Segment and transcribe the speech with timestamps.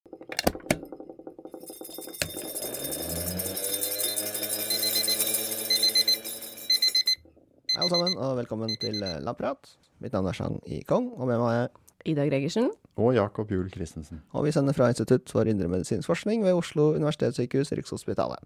[0.00, 0.08] Hei
[7.78, 9.22] alle sammen, og velkommen til Lapprat.
[9.24, 9.70] Lamprat.
[10.00, 10.80] Mitt navn er Chang I.
[10.88, 11.68] Kong, og med meg er
[12.08, 12.70] Ida Gregersen.
[12.96, 14.22] Og Jakob Juel Christensen.
[14.32, 18.44] Og vi sender fra Institutt for indremedisinsk forskning ved Oslo universitetssykehus, Rikshospitalet.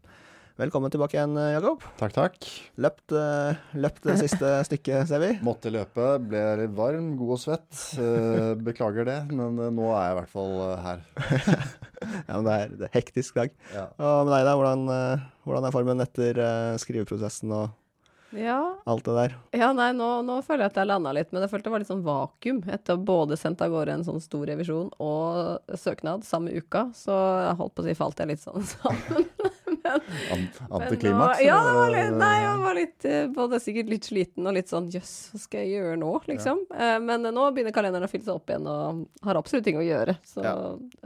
[0.54, 1.80] Velkommen tilbake igjen, eh, Jakob.
[1.98, 2.36] Takk, takk.
[2.78, 5.30] Løpt, eh, løpt det siste stykket, ser vi.
[5.42, 7.80] Måtte løpe, ble litt varm, god og svett.
[7.98, 11.02] Eh, Beklager det, men nå er jeg i hvert fall her.
[12.04, 13.52] Ja, men det er, det er hektisk dag.
[13.72, 13.86] Ja.
[13.96, 14.52] Og med deg, da?
[14.60, 16.40] Hvordan, hvordan er formen etter
[16.82, 18.58] skriveprosessen og Ja,
[18.90, 19.34] alt det der?
[19.56, 21.80] ja nei, nå, nå føler jeg at jeg landa litt, men jeg følte det var
[21.82, 26.26] litt sånn vakuum etter å både sendt av gårde en sånn stor revisjon og søknad
[26.28, 27.16] samme uka, så
[27.46, 29.30] jeg holdt på å si falt jeg litt sånn sammen.
[30.30, 31.42] Men antiklimaks?
[31.44, 34.70] Ja, det var litt, nei, jeg var litt, eh, både sikkert litt sliten og litt
[34.72, 36.64] sånn jøss, hva skal jeg gjøre nå, liksom.
[36.72, 36.98] Ja.
[37.04, 40.16] Men nå begynner kalenderen å fylle seg opp igjen og har absolutt ting å gjøre,
[40.28, 40.54] så Ja.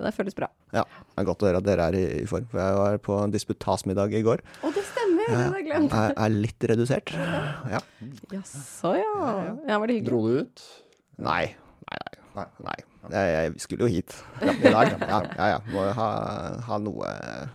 [0.05, 0.51] det føles bra.
[0.75, 2.45] Ja, det er godt å høre at dere er i, i form.
[2.53, 4.43] For jeg var på en disputasmiddag i går.
[4.63, 5.97] Å, det stemmer, det hadde jeg glemt.
[5.97, 7.15] Jeg er litt redusert.
[7.73, 7.81] Ja.
[8.35, 9.15] Jaså, ja.
[9.67, 10.11] Ja, var det hyggelig?
[10.11, 10.67] Dro du ut?
[11.25, 11.55] Nei.
[11.89, 12.03] Nei,
[12.37, 12.47] nei.
[12.69, 12.77] Nei.
[13.09, 14.91] Jeg, jeg skulle jo hit ja, i dag.
[15.01, 15.47] Ja, ja.
[15.55, 15.59] ja.
[15.73, 16.09] Må jo ha,
[16.67, 17.13] ha noe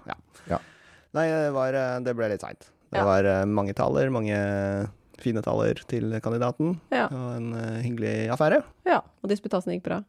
[0.09, 0.16] ja.
[1.14, 2.69] Nei, det, var, det ble litt seint.
[2.94, 3.06] Det Ja.
[3.06, 4.38] var eh, mange taler, mange
[5.23, 6.75] fine taler til kandidaten.
[6.94, 7.06] Ja.
[7.14, 8.64] Og en eh, hyggelig affære.
[8.89, 10.02] Ja, og disputasen gikk bra.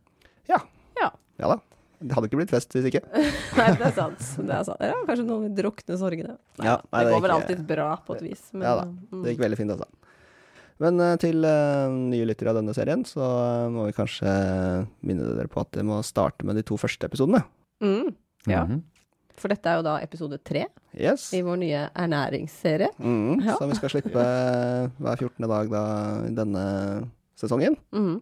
[0.51, 0.59] Ja.
[1.01, 1.11] Ja.
[1.41, 1.59] Ja da.
[2.05, 3.01] Det hadde ikke blitt fest hvis ikke.
[3.59, 4.25] Nei, det er sant.
[4.45, 4.81] Det er sant.
[4.85, 6.35] Ja, kanskje noen vil drukne sorgene.
[6.61, 8.43] Nei, Ja, nei, det, det er går vel alltid bra på et vis.
[8.53, 8.89] Men, Ja da.
[8.91, 9.23] mm.
[9.25, 9.89] Det gikk veldig fint, altså.
[10.83, 14.33] Men eh, til uh, nye lyttere av denne serien, så eh, må vi kanskje
[15.07, 17.45] minne dere på at dere må starte med de to første episodene.
[17.85, 18.11] Mm,
[18.51, 18.83] ja, Mhm.
[19.41, 21.33] For dette er jo da episode tre Yes.
[21.35, 22.89] i vår nye ernæringsserie.
[22.99, 23.57] Mm, Ja.
[23.59, 24.23] Som vi skal slippe
[25.01, 25.49] hver 14.
[25.49, 25.83] dag da,
[26.31, 26.65] denne
[27.37, 27.77] sesongen.
[27.93, 28.21] Mm.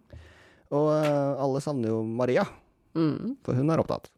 [0.73, 2.47] Og eh, alle savner jo Maria,
[2.95, 3.37] Mm.
[3.45, 4.11] for hun er opptatt.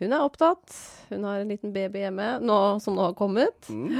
[0.00, 0.72] Hun er opptatt.
[1.08, 3.68] Hun har en liten baby hjemme nå, som nå har kommet.
[3.70, 3.92] Mm.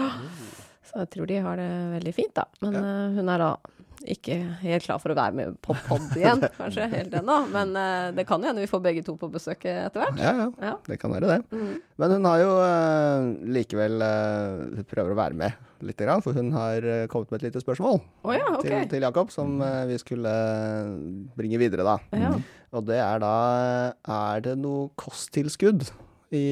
[0.85, 2.45] Så jeg tror de har det veldig fint, da.
[2.61, 2.81] Men ja.
[3.17, 3.57] hun er da
[4.11, 7.39] ikke helt klar for å være med på pod igjen, kanskje, helt ennå.
[7.53, 10.21] Men uh, det kan jo hende vi får begge to på besøk etter hvert.
[10.21, 10.77] Ja, ja, Ja.
[10.89, 11.39] det kan være det.
[11.53, 11.75] Mm.
[12.03, 16.37] Men hun har jo uh, likevel uh, Hun prøver å være med lite grann, for
[16.39, 18.85] hun har kommet med et lite spørsmål oh, ja, okay.
[18.85, 20.31] til, til Jakob, som eh, vi skulle
[21.35, 21.97] bringe videre, da.
[22.15, 22.31] Ja.
[22.73, 23.33] Og det er da
[24.07, 25.89] Er det noe kosttilskudd
[26.33, 26.45] i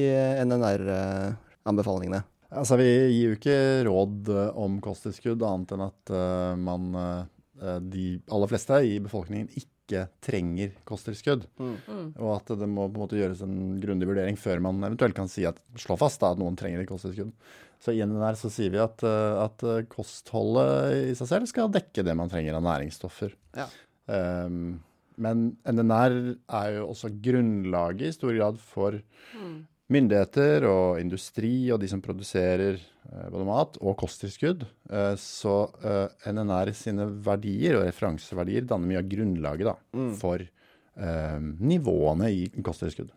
[0.43, 2.21] NNR-anbefalingene?
[2.51, 3.57] Altså, vi gir jo ikke
[3.87, 4.29] råd
[4.59, 7.29] om kosttilskudd, annet enn at uh, man eh,
[7.61, 11.43] De aller fleste i befolkningen ikke trenger kosttilskudd.
[11.61, 12.13] Mm.
[12.15, 15.29] Og at det må på en måte gjøres en grundig vurdering før man eventuelt kan
[15.29, 17.33] si at, slå fast da, at noen trenger et kosttilskudd.
[17.81, 21.71] Så i NNR så sier vi at, eh, at eh, kostholdet i seg selv skal
[21.73, 23.33] dekke det man trenger av næringsstoffer.
[23.57, 23.67] Ja.
[24.11, 24.79] Um,
[25.21, 29.01] men NNR er jo også grunnlaget i stor grad for
[29.31, 29.67] Mm.
[29.91, 34.63] Myndigheter og industri og de som produserer eh, både mat og kosttilskudd.
[34.89, 40.13] Eh, så eh, NNR sine verdier og referanseverdier danner mye av grunnlaget da, Mm.
[40.21, 43.11] for eh, nivåene i kosttilskudd.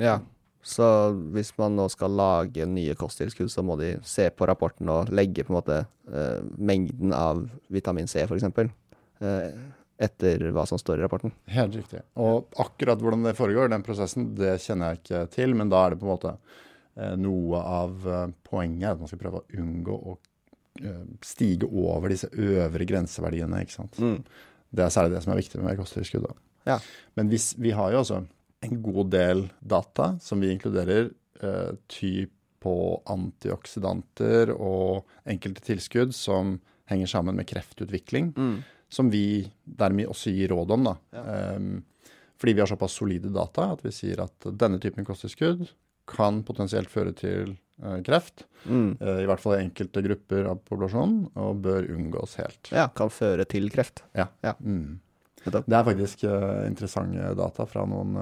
[0.00, 0.18] Ja.
[0.64, 0.86] Så
[1.34, 5.44] hvis man nå skal lage nye kosttilskudd, så må de se på rapporten og legge
[5.44, 8.46] på en måte eh, mengden av vitamin C, f.eks.
[9.20, 9.52] Uh,
[9.98, 11.32] etter hva som står i rapporten.
[11.54, 12.00] Helt riktig.
[12.18, 15.54] Og akkurat hvordan det foregår, den prosessen, det kjenner jeg ikke til.
[15.54, 16.32] Men da er det på en måte
[16.96, 20.16] eh, noe av eh, poenget at man skal prøve å unngå å
[20.82, 23.62] eh, stige over disse øvre grenseverdiene.
[23.62, 23.98] ikke sant?
[24.02, 24.18] Mm.
[24.74, 26.26] Det er særlig det som er viktig med kosttilskudd.
[26.66, 26.80] Ja.
[27.14, 28.22] Men hvis, vi har jo også
[28.64, 31.12] en god del data som vi inkluderer
[31.44, 32.32] eh, typ
[32.64, 32.74] på
[33.12, 36.56] antioksidanter og enkelte tilskudd som
[36.90, 38.62] henger sammen med kreftutvikling, Mm.
[38.94, 40.88] Som vi dermed også gir råd om.
[40.90, 40.94] da.
[41.16, 41.24] Ja.
[41.56, 41.82] Um,
[42.38, 45.66] fordi vi har såpass solide data at vi sier at denne typen kosttilskudd
[46.10, 48.94] kan potensielt føre til uh, kreft, Mm.
[48.96, 52.70] Uh, i hvert fall i enkelte grupper av populasjonen, og bør unngås helt.
[52.72, 54.00] Ja, kan føre til kreft.
[54.16, 54.30] Ja.
[54.40, 54.54] Ja.
[54.56, 55.02] Mm.
[55.44, 58.16] Det er faktisk uh, interessante data fra noen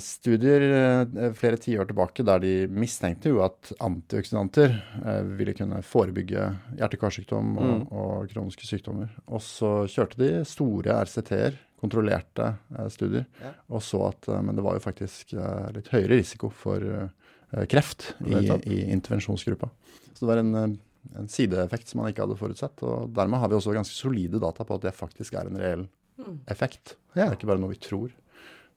[0.00, 4.72] studier eh, flere tiår tilbake der de mistenkte jo at antioksidanter
[5.04, 6.46] eh, ville kunne forebygge
[6.78, 7.82] hjerte-karsykdom og, Mm.
[7.92, 9.10] og kroniske sykdommer.
[9.28, 13.52] Og så kjørte de store RCT-er, kontrollerte eh, studier, Ja.
[13.68, 17.66] og så at eh, Men det var jo faktisk eh, litt høyere risiko for eh,
[17.66, 19.68] kreft i, i intervensjonsgruppa.
[20.14, 20.78] Så det var en eh,
[21.16, 22.82] en sideeffekt som man ikke hadde forutsett.
[22.84, 25.86] og Dermed har vi også ganske solide data på at det faktisk er en reell
[26.20, 26.40] Mm.
[26.52, 26.96] effekt.
[27.16, 27.24] Ja.
[27.24, 28.10] Det er ikke bare noe vi tror.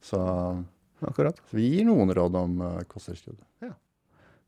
[0.02, 0.18] Så,
[1.10, 1.38] Akkurat.
[1.50, 3.40] så vi gir noen råd om uh, kosttilskudd.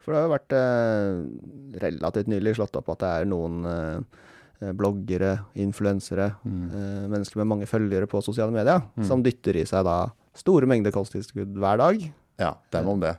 [0.05, 4.69] For det har jo vært eh, relativt nylig slått opp at det er noen eh,
[4.77, 6.67] bloggere, influensere, Mm.
[6.69, 9.07] eh, mennesker med mange følgere på sosiale medier, Mm.
[9.09, 12.05] som dytter i seg da store mengder kosttilskudd hver dag.
[12.37, 13.15] Ja, dem om det.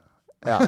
[0.47, 0.61] Ja.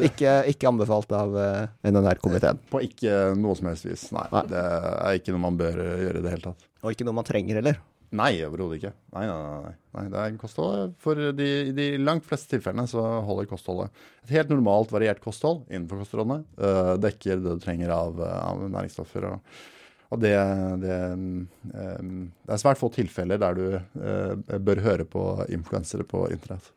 [0.00, 2.58] Ikke, ikke anbefalt av uh, NNR-komiteen.
[2.72, 4.08] På ikke noe som helst vis.
[4.16, 4.42] Nei, Nei.
[4.50, 6.66] Det er ikke noe man bør gjøre i det hele tatt.
[6.82, 7.78] Og ikke noe man trenger heller.
[8.10, 8.90] Nei, overhodet ikke.
[9.14, 10.04] Nei, nei, nei, nei.
[10.10, 10.94] Det er kosthold.
[11.02, 13.94] For de, de langt fleste tilfellene så holder kostholdet.
[14.24, 19.28] Et helt normalt variert kosthold innenfor kostrådene uh, dekker det du trenger av, av næringsstoffer.
[19.30, 19.62] Og,
[20.10, 20.34] og det,
[20.82, 26.26] det, um, det er svært få tilfeller der du uh, bør høre på influensere på
[26.34, 26.70] internett.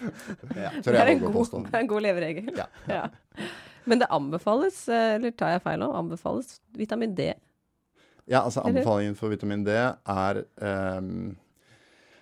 [0.00, 0.70] Ja.
[0.80, 1.34] Det er en god,
[1.66, 2.46] det er en god leveregel.
[2.56, 2.64] Ja.
[2.88, 3.02] Ja.
[3.84, 7.32] Men det anbefales, eh, eller tar jeg feil nå, anbefales vitamin D.
[8.30, 11.32] Ja, altså Anbefalingen for vitamin D er um,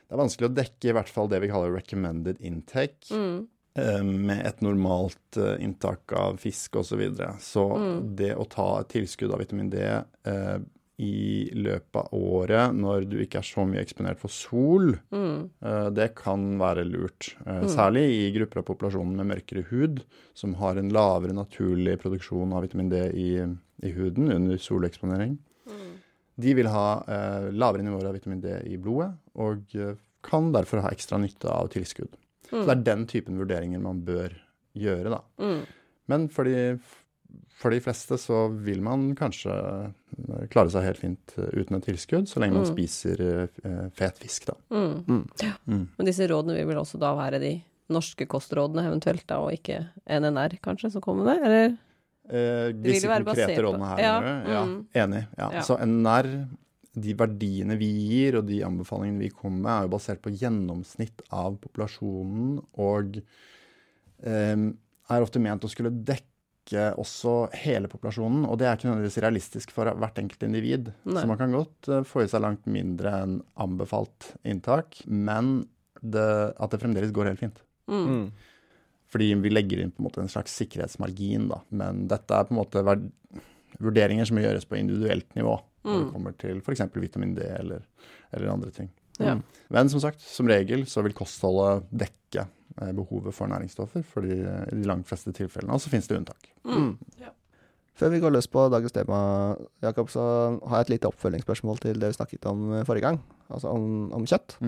[0.08, 3.10] Det er vanskelig å dekke i hvert fall det vi kaller recommended intake.
[3.12, 3.46] Mm.
[3.78, 6.88] eh, med et normalt eh, inntak av fisk osv.
[6.88, 7.34] Så, videre.
[7.38, 8.16] så Mm.
[8.16, 10.58] det å ta et tilskudd av vitamin D eh,
[10.98, 15.50] i løpet av året når du ikke er så mye eksponert for sol, Mm.
[15.62, 17.36] eh, det kan være lurt.
[17.46, 20.02] Eh, Særlig i grupper av populasjonen med mørkere hud,
[20.34, 23.28] som har en lavere naturlig produksjon av vitamin D i,
[23.86, 25.38] i huden under soleksponering.
[26.38, 26.44] Mm.
[26.44, 29.10] De vil ha eh, lavere nivåer av vitamin D i blodet,
[29.42, 32.14] og eh, kan derfor ha ekstra nytte av tilskudd.
[32.48, 34.32] Så det er den typen vurderinger man bør
[34.78, 35.20] gjøre, da.
[35.42, 35.60] Mm.
[36.08, 36.78] Men for de,
[37.58, 41.84] for de fleste så vil man kanskje eh, klare seg helt fint eh, uten et
[41.90, 42.70] tilskudd, så lenge man Mm.
[42.72, 44.54] spiser eh, fet fisk, da.
[44.72, 44.94] Mm.
[45.08, 45.24] Mm.
[45.66, 45.84] Mm.
[45.98, 47.52] Men disse rådene vil vel også da være de
[47.92, 51.44] norske kostrådene eventuelt, da, og ikke NNR kanskje, som kommer med?
[51.44, 51.76] Eller?
[52.28, 54.78] Eh, disse konkrete rådene her, Ja, ja, mm.
[55.00, 55.22] enig.
[55.38, 55.50] Ja.
[55.58, 55.62] Ja.
[55.64, 56.28] Så NR,
[56.98, 61.22] de verdiene vi gir, og de anbefalingene vi kommer med, er jo basert på gjennomsnitt
[61.32, 63.20] av populasjonen, og
[64.24, 64.56] eh,
[65.08, 69.72] er ofte ment å skulle dekke også hele populasjonen, og det er ikke nødvendigvis realistisk
[69.72, 70.90] for hvert enkelt individ.
[71.08, 71.22] Nei.
[71.22, 75.62] Så man kan godt eh, få i seg langt mindre enn anbefalt inntak, men
[76.02, 77.64] det, at det fremdeles går helt fint.
[77.88, 78.28] Mm.
[79.08, 79.12] Mm.
[79.12, 81.62] Fordi vi legger inn på en måte en slags sikkerhetsmargin, da.
[81.70, 82.82] Men dette er på en måte
[83.80, 85.56] vurderinger som må gjøres på individuelt nivå
[85.88, 86.12] når det Mm.
[86.12, 86.80] kommer til f.eks.
[87.00, 87.80] vitamin D eller,
[88.34, 88.90] eller andre ting.
[89.18, 89.34] Ja.
[89.38, 89.42] Mm.
[89.70, 92.44] Men som sagt, som regel så vil kostholdet dekke
[92.82, 95.72] eh, behovet for næringsstoffer for de, i de langt fleste tilfellene.
[95.72, 96.50] Og så finnes det unntak.
[96.66, 96.98] Mm.
[97.98, 100.22] Før vi går løs på dagens tema, Jakob, så
[100.68, 103.22] har jeg et lite oppfølgingsspørsmål til det vi snakket om eh, forrige gang.
[103.48, 104.58] Altså om, om kjøtt.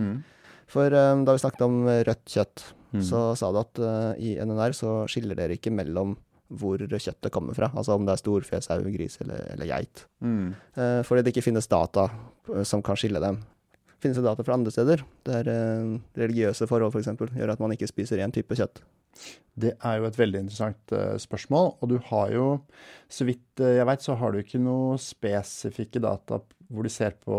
[0.71, 3.05] For um, da vi snakket om rødt kjøtt, Mm.
[3.07, 6.17] så sa du at uh, i NNR så skiller dere ikke mellom
[6.51, 7.69] hvor kjøttet kommer fra.
[7.79, 10.05] Altså om det er storfe, sau, gris eller, eller geit.
[10.19, 10.49] Mm.
[10.75, 12.09] Uh, fordi det ikke finnes data
[12.51, 13.39] eh, som kan skille dem.
[14.03, 17.13] Finnes det data fra andre steder, der uh, religiøse forhold f.eks.
[17.37, 18.83] gjør at man ikke spiser én type kjøtt?
[19.61, 21.75] Det er jo et veldig interessant spørsmål.
[21.83, 22.47] Og du har jo,
[23.11, 26.39] så vidt jeg veit, så har du ikke noe spesifikke data
[26.71, 27.37] hvor du ser på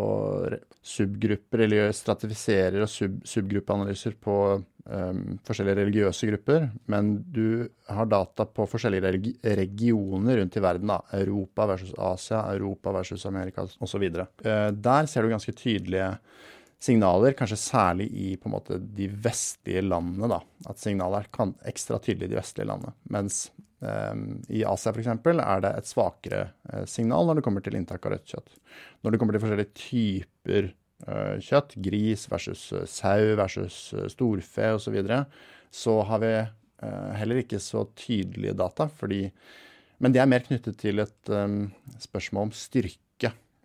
[0.83, 6.67] subgrupper, eller stratifiserer og sub subgruppeanalyser på um, forskjellige religiøse grupper.
[6.91, 10.91] Men du har data på forskjellige religi regioner rundt i verden.
[10.91, 14.03] da, Europa versus Asia, Europa versus Amerika osv.
[14.03, 16.11] Uh, der ser du ganske tydelige
[16.81, 20.29] signaler, kanskje særlig i på en måte de vestlige landene.
[20.31, 22.93] da, At signalet er ekstra tydelig i de vestlige landene.
[23.13, 23.43] Mens
[23.85, 24.15] eh,
[24.49, 25.11] i Asia f.eks.
[25.13, 28.55] er det et svakere eh, signal når det kommer til inntak av rødt kjøtt.
[29.01, 34.73] Når det kommer til forskjellige typer eh, kjøtt, gris versus eh, sau versus eh, storfe
[34.73, 35.23] osv., så, videre,
[35.71, 38.89] så har vi eh, heller ikke så tydelige data.
[38.89, 39.27] fordi
[40.01, 41.67] men det er mer knyttet til et um,
[42.01, 42.97] spørsmål om styrke,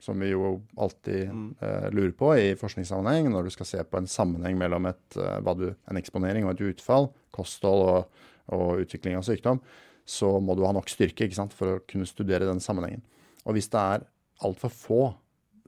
[0.02, 4.08] som vi jo alltid eh, lurer på i forskningssammenheng, når du skal se på en
[4.10, 8.24] sammenheng mellom et, eh, du, en eksponering og et utfall, kosthold og,
[8.54, 9.62] og utvikling av sykdom,
[10.06, 13.02] så må du ha nok styrke sant, for å kunne studere den sammenhengen.
[13.46, 14.06] Og hvis det er
[14.46, 15.00] altfor få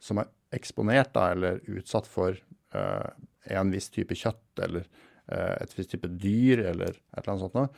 [0.02, 3.08] som er eksponert da, eller utsatt for eh,
[3.56, 7.58] en viss type kjøtt eller eh, et visst type dyr eller et eller annet sånt
[7.58, 7.72] noe,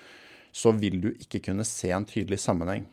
[0.52, 2.88] så vil du ikke kunne se en tydelig sammenheng.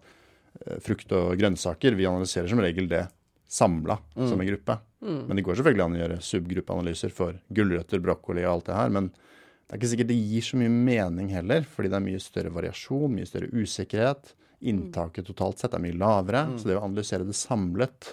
[0.85, 1.95] frukt og grønnsaker.
[1.97, 3.05] Vi analyserer som regel det
[3.51, 4.77] samla som en gruppe.
[5.01, 8.93] Men det går selvfølgelig an å gjøre subgruppeanalyser for gulrøtter, brokkoli og alt det her.
[8.93, 12.21] Men det er ikke sikkert det gir så mye mening heller, fordi det er mye
[12.21, 14.33] større variasjon, mye større usikkerhet.
[14.69, 16.43] Inntaket totalt sett er mye lavere.
[16.59, 18.11] Så det å analysere det samlet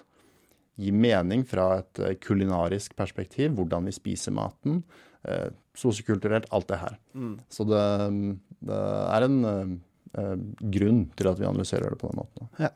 [0.78, 4.84] gir mening fra et eh, kulinarisk perspektiv, hvordan vi spiser maten.
[5.26, 6.96] Eh, Sosiokulturelt, alt det her.
[7.52, 7.82] Så det,
[8.66, 9.74] det er en eh, eh,
[10.76, 12.70] grunn til at vi analyserer det på den måten.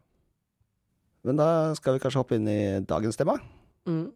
[1.23, 3.37] Men da skal vi kanskje hoppe inn i dagens tema.
[3.87, 4.11] Mm.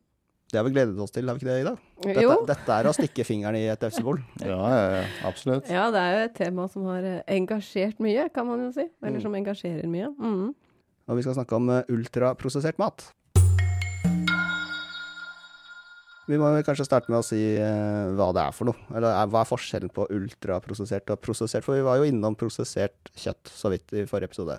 [0.46, 1.72] Det har vi gledet oss til, har vi ikke det, Ida?
[2.04, 2.34] Dette, Jo.
[2.46, 4.20] dette er å stikke fingeren i et vepsebol.
[4.46, 5.70] Ja, ja, ja absolutt.
[5.70, 8.86] Ja, det er jo et tema som har eh, engasjert mye, kan man jo si.
[9.02, 10.12] Eller som engasjerer mye.
[10.14, 10.52] Mm.
[11.06, 13.08] Og vi skal snakke om eh, ultraprosessert mat.
[16.26, 18.78] Vi må kanskje starte med å si uh, hva det er for noe.
[18.90, 21.62] Eller er, hva er forskjellen på ultraprosessert og prosessert?
[21.66, 24.58] For vi var jo innom prosessert kjøtt så vidt i forrige episode.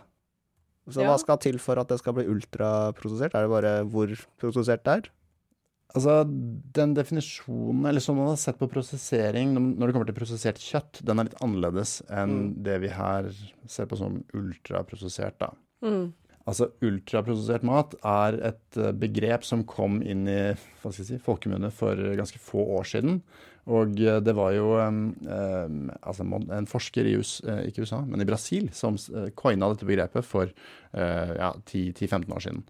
[0.87, 1.11] Så Ja.
[1.11, 3.35] hva skal til for at det skal bli ultraprosessert?
[3.35, 5.09] Er det bare hvor prosessert det er?
[5.95, 6.21] Altså,
[6.75, 10.99] den definisjonen, eller som man har sett på prosessering når det kommer til prosessert kjøtt,
[11.07, 13.29] den er litt annerledes enn det vi her
[13.71, 15.51] ser på som ultraprosessert, da.
[15.83, 16.13] Mm.
[16.47, 20.39] Altså, ultraprosessert mat er et eh, begrep som kom inn i
[20.81, 23.19] hva si, folkemunne for ganske få år siden.
[23.67, 27.99] Og eh, det var jo eh, eh, altså en forsker i US, eh, ikke USA,
[28.07, 28.95] men i Brasil som
[29.35, 32.65] coina dette begrepet for eh, ja, 10-15 år siden.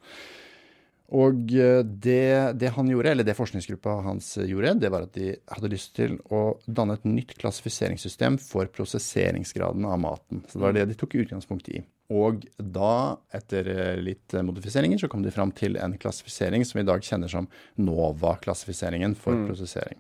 [1.16, 5.14] Og eh, det, det han gjorde, eller det forskningsgruppa hans eh, gjorde, det var at
[5.16, 10.44] de hadde lyst til å danne et nytt klassifiseringssystem for prosesseringsgraden av maten.
[10.50, 11.86] Så det var det de tok utgangspunkt i.
[12.14, 16.80] Og da, etter eh, litt eh, modifiseringer, så kom de fram til en klassifisering som
[16.80, 17.50] vi i dag kjenner som
[17.84, 20.00] NOVA-klassifiseringen for prosessering.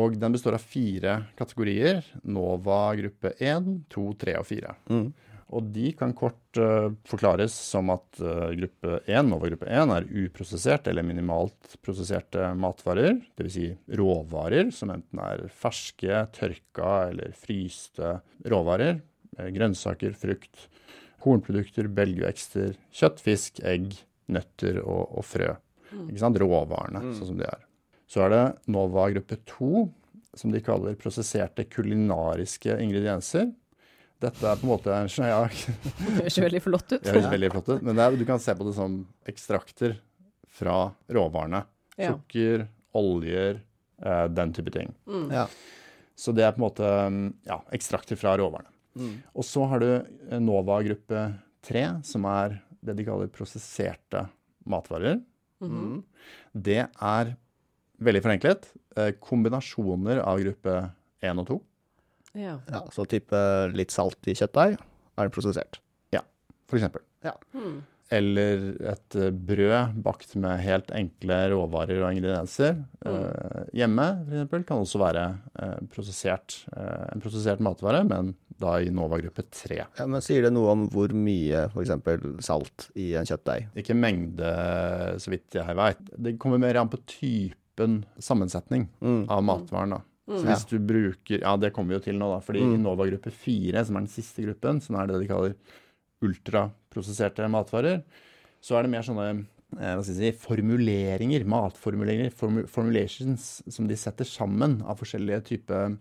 [0.00, 2.04] Og den består av fire kategorier.
[2.22, 4.76] NOVA gruppe 1, 2, 3 og 4.
[5.50, 10.06] Og de kan kort uh, forklares som at uh, gruppe 1, Nova gruppe 1 er
[10.22, 13.18] uprosessert eller minimalt prosesserte matvarer.
[13.38, 13.56] Dvs.
[13.56, 13.66] Si
[13.98, 19.00] råvarer som enten er ferske, tørka eller fryste råvarer.
[19.40, 20.68] Eh, Grønnsaker, frukt,
[21.20, 23.96] kornprodukter, belgvekster, kjøtt, fisk, egg,
[24.30, 25.54] nøtter og, og frø.
[26.06, 26.38] Ikke sant?
[26.40, 27.64] Råvarene, sånn som de er.
[28.10, 29.86] Så er det Nova gruppe 2,
[30.38, 33.50] som de kaller prosesserte kulinariske ingredienser.
[34.20, 37.00] Dette er på en måte en ja, Det høres veldig flott ut.
[37.02, 38.98] det høres veldig flott ut, men det er, du kan se på det som
[39.30, 39.96] ekstrakter
[40.60, 40.78] fra
[41.08, 41.62] råvarene.
[41.96, 42.14] Ja.
[42.14, 42.66] Sukker,
[42.96, 43.62] oljer,
[44.02, 44.92] eh, den type ting.
[45.32, 45.46] Ja.
[46.18, 48.68] Så det er på en måte mm, ja, ekstrakter fra råvarene.
[49.34, 51.24] Og så har du eh, Nova gruppe
[51.66, 54.24] 3, som er det de kaller prosesserte
[54.70, 55.20] matvarer.
[56.52, 57.34] Det er
[58.00, 60.78] veldig forenklet eh, kombinasjoner av gruppe
[61.20, 61.60] 1 og 2.
[62.40, 62.56] Ja.
[62.70, 62.84] ja.
[62.94, 63.38] Så type
[63.74, 64.76] litt salt i kjøttdeig
[65.20, 65.80] er prosessert.
[66.70, 67.02] for eksempel.
[67.26, 67.34] Ja.
[68.10, 72.80] Eller et eh, brød bakt med helt enkle råvarer og ingredienser.
[73.06, 75.26] Eh, hjemme for eksempel, kan også være
[75.62, 79.78] eh, prosessert, eh, en prosessert matvare, men da i Nova gruppe 3.
[79.98, 81.94] Ja, men sier det noe om hvor mye f.eks.
[82.46, 83.70] salt i en kjøttdeig?
[83.80, 84.52] Ikke mengde,
[85.20, 86.00] så vidt jeg veit.
[86.16, 88.88] Det kommer mer an på typen sammensetning
[89.32, 89.96] av matvaren.
[89.96, 90.00] da.
[90.30, 92.40] Så hvis du bruker Ja, det kommer vi jo til nå, da.
[92.44, 95.56] fordi i Nova gruppe 4, som er den siste gruppen, som er det de kaller
[96.40, 98.02] ultraprosesserte matvarer,
[98.62, 103.88] så er det mer sånne eh, hva skal jeg si, formuleringer, matformuleringer, formu- formulations, som
[103.88, 105.96] de setter sammen av forskjellige typer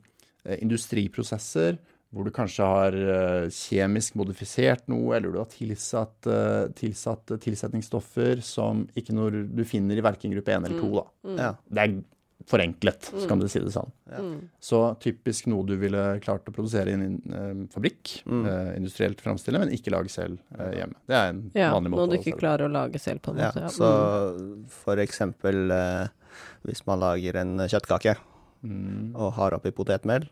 [0.45, 6.69] eh, industriprosesser, hvor du kanskje har eh, kjemisk modifisert noe, eller du har tilsatt, eh,
[6.73, 10.89] tilsatt tilsetningsstoffer som ikke noe du finner i verken gruppe 1 eller 2.
[10.95, 11.35] Da.
[11.37, 11.51] Ja.
[11.69, 11.99] Det er
[12.49, 13.91] forenklet, så kan du si det sånn.
[14.63, 19.59] Så typisk noe du ville klart å produsere i en eh, fabrikk, eh, industrielt framstille,
[19.61, 20.97] men ikke lage selv eh, hjemme.
[21.05, 21.69] Det er en ja.
[21.75, 23.67] vanlig Noe måte du ikke klarer å lage selv, på en måte.
[23.67, 23.69] Ja.
[23.69, 23.91] så
[24.39, 24.65] Mm.
[24.71, 26.07] for eksempel eh,
[26.65, 28.17] hvis man lager en kjøttkake
[28.59, 29.15] Mm.
[29.15, 30.25] og har oppi potetmel.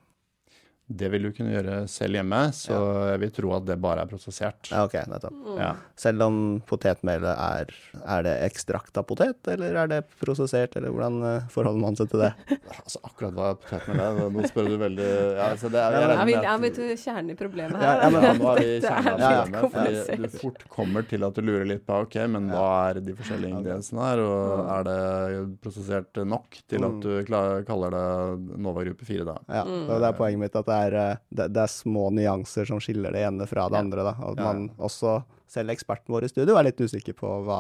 [0.88, 2.76] Det vil du kunne gjøre selv hjemme, så
[3.10, 4.70] jeg vil tro at det bare er prosessert.
[4.72, 5.34] Ja, ok, nettopp.
[5.36, 5.58] Mm.
[5.60, 5.72] Ja.
[6.00, 6.38] Selv om
[6.70, 7.74] potetmelet er
[8.08, 12.08] Er det ekstrakt av potet, eller er det prosessert, eller hvordan eh, forholder man seg
[12.14, 12.32] til det?
[12.78, 15.08] Altså, akkurat hva potetmel er, nå spør du veldig
[15.42, 17.38] ja, så det er, jeg Ja, regner vi, med ja, at- vi til kjernen i
[17.42, 18.00] problemet her.
[18.06, 21.28] ja, men Ja, nå er vi kjernen av er problemet, fordi du fort kommer til
[21.28, 24.88] at du lurer litt på ok, men hva er de forskjellige ingrediensene her, og er
[24.88, 29.38] det prosessert nok til at du klar, kaller det Nova gruppe 4 da?
[29.52, 32.68] Ja, og det er poenget mitt at det er, eh, det, det er små nyanser
[32.70, 33.84] som skiller det ene fra det Ja.
[33.86, 34.04] andre.
[34.08, 34.14] Da.
[34.28, 37.60] Og Ja, man også, selv eksperten vår i studio, er litt usikker på hva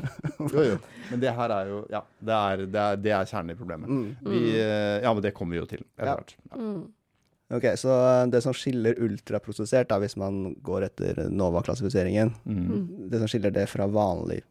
[0.54, 0.76] Jo, jo.
[1.10, 3.88] Men det her er jo Ja, det er, det er, det er kjernen i problemet.
[4.22, 6.14] Vi, eh, ja, men det kommer vi jo til etter Ja.
[6.20, 6.36] hvert.
[6.52, 7.56] Ja.
[7.56, 7.92] Ok, Så
[8.30, 13.08] det som skiller ultraprosessert, da, hvis man går etter Nova-klassifiseringen Mm.
[13.10, 14.42] Det som skiller det fra vanlig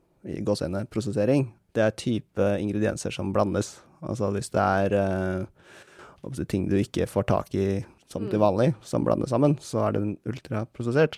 [0.89, 3.81] prosessering, det er type ingredienser som blandes.
[4.01, 9.05] Altså hvis det er uh, ting du ikke får tak i sånn til vanlig, som
[9.05, 11.17] blandes sammen, så er den ultraprosessert.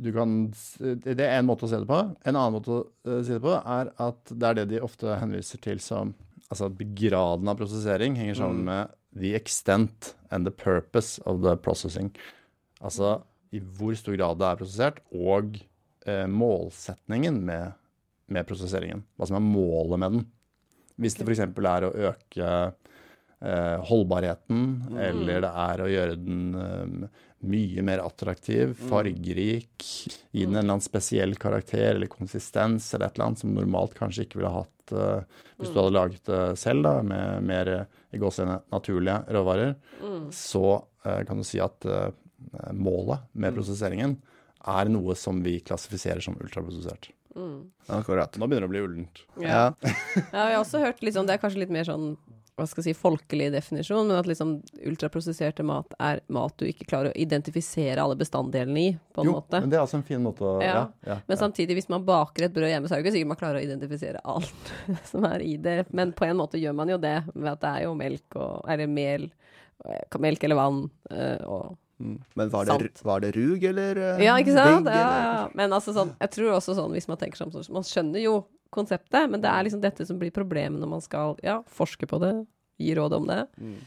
[0.00, 0.36] Du kan,
[0.80, 1.98] det er en måte å se det på.
[2.24, 5.18] En annen måte å uh, si det på er at det er det de ofte
[5.20, 6.14] henviser til som
[6.46, 11.56] Altså at graden av prosessering henger sammen med the extent and the purpose of the
[11.58, 12.12] processing.
[12.78, 13.16] Altså
[13.50, 15.58] i hvor stor grad det er prosessert, og
[16.06, 17.74] eh, målsetningen med,
[18.30, 19.04] med prosesseringen.
[19.16, 20.26] Hva som er målet med den.
[21.02, 21.42] Hvis det f.eks.
[21.42, 22.95] er å øke eh,
[23.38, 24.98] holdbarheten, mm.
[24.98, 28.86] eller det er å gjøre den eh, mye mer attraktiv, mm.
[28.88, 29.88] fargerik,
[30.32, 33.94] gi den en eller annen spesiell karakter eller konsistens eller et eller annet som normalt
[33.98, 35.20] kanskje ikke ville hatt uh,
[35.58, 35.80] hvis du mm.
[35.82, 40.24] hadde laget det selv da, med mer i gåsehudene naturlige råvarer, mm.
[40.32, 41.84] så kan du si at
[42.74, 44.16] målet med prosesseringen
[44.66, 47.12] er noe som vi klassifiserer som ultraprosessert.
[47.36, 47.70] Mm.
[47.86, 48.36] Akkurat.
[48.40, 49.22] Nå begynner det å bli ullent.
[49.38, 49.48] Ja.
[49.84, 49.92] ja.
[50.32, 52.14] jeg har også hørt litt sånn, Det er kanskje litt mer sånn
[52.56, 54.54] hva skal jeg si, folkelig definisjon, men at liksom
[54.88, 59.34] ultraprosesserte mat er mat du ikke klarer å identifisere alle bestanddelene i, på en jo,
[59.36, 59.60] måte.
[59.60, 60.72] men det er altså en fin måte å ja.
[60.72, 63.32] ja, ja men samtidig, hvis man baker et brød hjemme, så er det ikke sikkert
[63.34, 64.72] man klarer å identifisere alt
[65.10, 65.82] som er i det.
[65.96, 68.70] Men på en måte gjør man jo det, ved at det er jo melk og
[68.72, 69.28] Eller mel,
[69.84, 72.18] eh, melk eller vann eh, og mm.
[72.40, 74.88] Men var det, var det, rug eller uh, Ja, ikke sant?
[74.88, 75.38] Ja, ja.
[75.56, 78.38] Men altså sånn, jeg tror også sånn, hvis man tenker sånn, man skjønner jo
[78.74, 82.20] konseptet, men det er liksom dette som blir problemet når man skal ja, forske på
[82.22, 82.32] det,
[82.82, 83.42] gi råd om det.
[83.60, 83.78] Mm.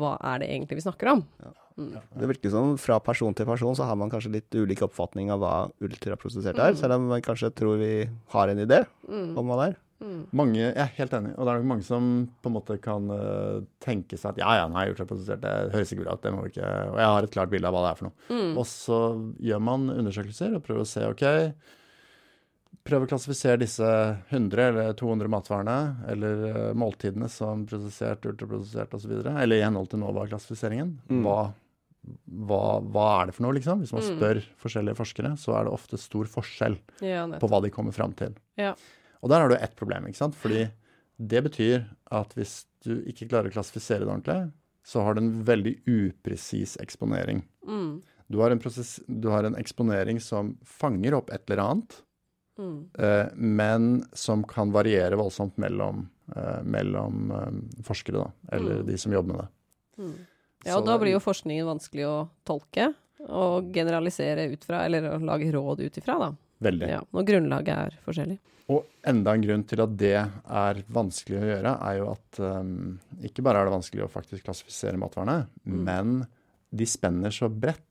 [0.00, 1.26] Hva er det egentlig vi snakker om?
[1.42, 1.52] Ja.
[1.76, 1.94] Mm.
[2.20, 5.40] Det virker som fra person til person så har man kanskje litt ulik oppfatning av
[5.40, 6.80] hva ultraprosessert er, mm.
[6.80, 7.94] selv om man kanskje tror vi
[8.34, 9.32] har en idé mm.
[9.40, 9.80] om hva det er.
[10.02, 10.22] Mm.
[10.34, 12.06] Mange, Jeg er helt enig, og det er nok mange som
[12.42, 16.02] på en måte kan uh, tenke seg at ja, ja, nei, ultraprosessert, det høres ikke
[16.02, 17.92] bra ut, det må vi ikke Og jeg har et klart bilde av hva det
[17.92, 18.26] er for noe.
[18.32, 18.56] Mm.
[18.58, 18.98] Og så
[19.46, 21.24] gjør man undersøkelser og prøver å se OK,
[22.86, 23.88] prøve å klassifisere disse
[24.30, 25.76] 100 eller 200 matvarene
[26.10, 29.14] eller uh, måltidene som prosessert, ultraprodusert osv.
[29.22, 30.96] Eller i henhold til NOVA-klassifiseringen.
[31.12, 31.20] Mm.
[31.26, 31.38] Hva,
[32.50, 33.84] hva, hva, er det for noe, liksom?
[33.84, 34.16] Hvis man mm.
[34.16, 38.16] spør forskjellige forskere, så er det ofte stor forskjell ja, på hva de kommer fram
[38.18, 38.34] til.
[38.60, 38.74] Ja.
[39.22, 40.38] Og der har du ett problem, ikke sant?
[40.38, 40.66] Fordi
[41.22, 44.40] det betyr at hvis du ikke klarer å klassifisere det ordentlig,
[44.82, 47.44] så har du en veldig upresis eksponering.
[47.68, 48.00] Mm.
[48.26, 52.00] Du, har prosess, du har en eksponering som fanger opp et eller annet,
[52.58, 52.90] Mm.
[52.98, 58.86] Eh, men som kan variere voldsomt mellom, eh, mellom eh, forskere, da, eller mm.
[58.86, 59.50] de som jobber med det.
[60.02, 60.14] Mm.
[60.64, 65.18] Ja, og da blir jo forskningen vanskelig å tolke og generalisere ut fra, eller å
[65.22, 66.32] lage råd ut ifra, da.
[66.62, 66.88] Veldig.
[66.90, 68.38] Ja, når grunnlaget er forskjellig.
[68.70, 72.76] Og enda en grunn til at det er vanskelig å gjøre, er jo at um,
[73.26, 75.80] ikke bare er det vanskelig å faktisk klassifisere matvarene, mm.
[75.88, 76.20] men
[76.70, 77.88] de spenner så bredt.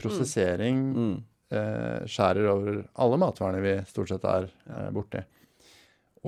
[0.00, 1.16] Prosessering mm
[1.50, 5.22] skjærer over alle matvarene vi stort sett er eh, borti.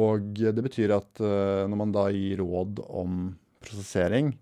[0.02, 3.26] Og det betyr at eh, når man da gir råd om
[3.62, 4.32] prosessering,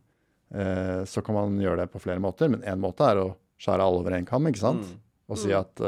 [0.55, 2.51] eh, så kan man gjøre det på flere måter.
[2.53, 3.29] Men én måte er å
[3.61, 4.87] skjære alle over én kam, ikke sant?
[4.87, 5.03] Mm.
[5.31, 5.59] Og si mm.
[5.59, 5.85] at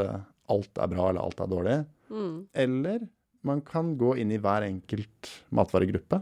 [0.52, 1.78] alt er bra eller alt er dårlig.
[2.12, 2.34] Mm.
[2.64, 3.06] Eller
[3.48, 6.20] man kan gå inn i hver enkelt matvaregruppe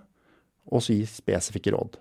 [0.70, 1.98] og så gi spesifikke råd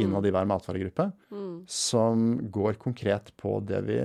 [0.00, 1.56] innad i hver matvaregruppe, mm.
[1.68, 3.98] som går konkret på det vi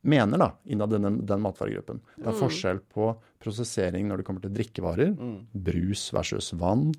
[0.00, 2.00] mener da, innad i den matvaregruppen.
[2.16, 2.40] Det er mm.
[2.40, 3.10] forskjell på
[3.42, 5.36] prosessering når det kommer til drikkevarer, mm.
[5.68, 6.90] brus versus vann,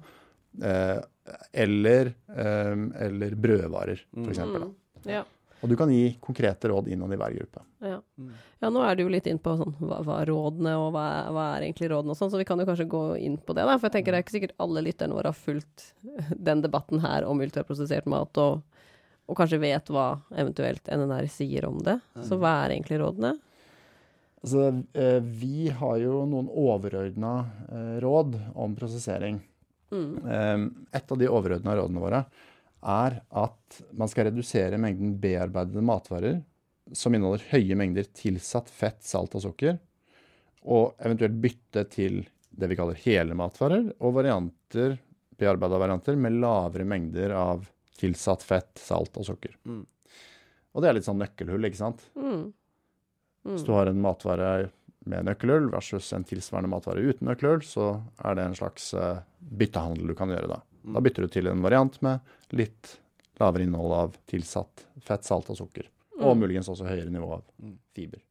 [0.63, 0.99] eh,
[1.53, 4.41] eller, eh, eller, brødvarer, f.eks.
[4.45, 4.71] Mm.
[5.09, 5.25] Ja.
[5.59, 7.63] Og du kan gi konkrete råd innad i hver gruppe.
[7.83, 7.97] Ja.
[8.61, 11.05] ja, nå er du jo litt inn på sånn, hva, hva er rådene, og hva,
[11.35, 13.65] hva, er egentlig rådene og sånn, så vi kan jo kanskje gå inn på det,
[13.67, 13.75] da.
[13.75, 15.89] For jeg tenker det er ikke sikkert alle lytterne våre har fulgt
[16.31, 18.63] den debatten her om ultraprosessert mat og
[19.29, 21.99] og kanskje vet hva eventuelt NNR sier om det.
[22.25, 23.35] Så hva er egentlig rådene?
[24.39, 27.33] Altså, eh, vi har jo noen overordna
[27.69, 29.41] eh, råd om prosessering.
[29.89, 30.85] Mm.
[30.93, 32.19] Et av de overordna rådene våre
[32.85, 36.35] er at man skal redusere mengden bearbeidede matvarer
[36.93, 39.77] som inneholder høye mengder tilsatt fett, salt og sukker,
[40.69, 44.97] og eventuelt bytte til det vi kaller hele matvarer, og varianter,
[45.39, 47.67] bearbeida varianter med lavere mengder av
[47.99, 49.55] tilsatt fett, salt og sukker.
[49.67, 49.83] Mm.
[50.73, 52.03] Og det er litt sånn nøkkelhull, ikke sant?
[52.15, 52.49] Mm.
[53.43, 53.53] Mm.
[53.53, 54.51] Hvis du har en matvare
[55.09, 57.91] med nøkkelhull versus en tilsvarende matvare uten nøkkelhull, så
[58.23, 60.59] er det en slags uh, byttehandel du kan gjøre da.
[60.83, 60.95] Mm.
[60.95, 62.95] Da bytter du til en variant med litt
[63.39, 65.87] lavere innhold av tilsatt fett, salt og sukker.
[66.19, 66.41] Og mm.
[66.43, 67.77] muligens også høyere nivå av mm.
[67.95, 68.23] fiber.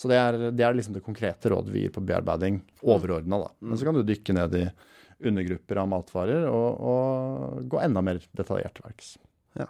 [0.00, 3.50] Så det er, det er, liksom det konkrete rådet vi gir på bearbeiding, overordna, da.
[3.60, 4.62] Men så kan du dykke ned i
[5.26, 9.10] undergrupper av matvarer og, og gå enda mer detaljert til verks.
[9.58, 9.66] Ja.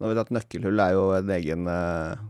[0.00, 2.22] Nå vet jeg at nøkkelhull er jo en egen, eh,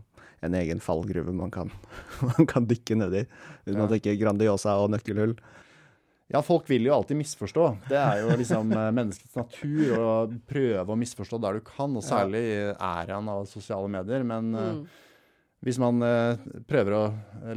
[0.45, 1.69] en egen fallgruve man kan,
[2.31, 3.25] man kan dykke ned i.
[3.25, 3.77] ja.
[3.77, 5.35] man tenker Grandiosa og nøkkelhull.
[6.33, 7.65] Ja, folk vil jo alltid misforstå.
[7.85, 10.13] Det er jo liksom eh, menneskets natur å
[10.49, 14.25] prøve å misforstå der du kan, og særlig i æraen av sosiale medier.
[14.25, 14.85] Men eh, Mm.
[15.63, 17.03] Hvis man eh, prøver å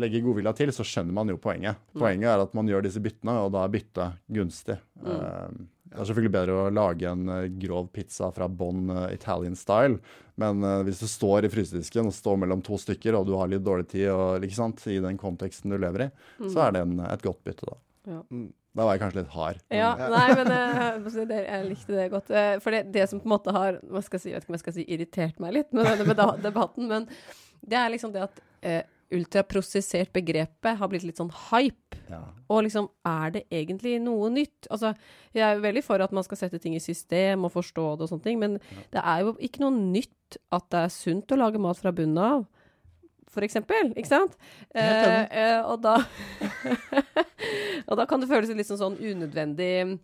[0.00, 1.80] legge godvilja til, så skjønner man jo poenget.
[1.98, 4.78] Poenget er at man gjør disse byttene, og da er byttet gunstig.
[5.04, 5.58] Eh,
[5.88, 9.98] det er selvfølgelig bedre å lage en eh, grov pizza fra bånn eh, Italian style,
[10.40, 13.50] men eh, hvis du står i frysedisken og står mellom to stykker, og du har
[13.50, 16.11] litt dårlig tid og, sant, i den konteksten du lever i,
[16.52, 17.80] så er det en, et godt bytte, da.
[18.08, 18.22] Ja.
[18.32, 18.48] Mm.
[18.78, 19.62] Da var jeg kanskje litt hard.
[19.74, 22.28] Ja, nei, men jeg, jeg likte det godt.
[22.30, 24.46] Eh, For det, det som på en måte har hva skal jeg, si, jeg vet
[24.46, 27.08] ikke om jeg skal si irritert meg litt med denne debatten, men
[27.60, 28.82] det er liksom det at eh,
[29.14, 31.96] ultraprosessert begrepet har blitt litt sånn hype.
[32.10, 32.20] Ja.
[32.52, 34.68] Og liksom, er det egentlig noe nytt?
[34.72, 34.92] Altså,
[35.36, 38.12] jeg er veldig for at man skal sette ting i system og forstå det og
[38.12, 38.58] sånne ting, men
[38.92, 42.20] det er jo ikke noe nytt at det er sunt å lage mat fra bunnen
[42.20, 42.46] av.
[43.28, 44.38] For eksempel, ikke sant?
[44.72, 45.98] Eh, eh, og da
[47.88, 49.98] Og da kan det føles litt sånn, sånn unødvendig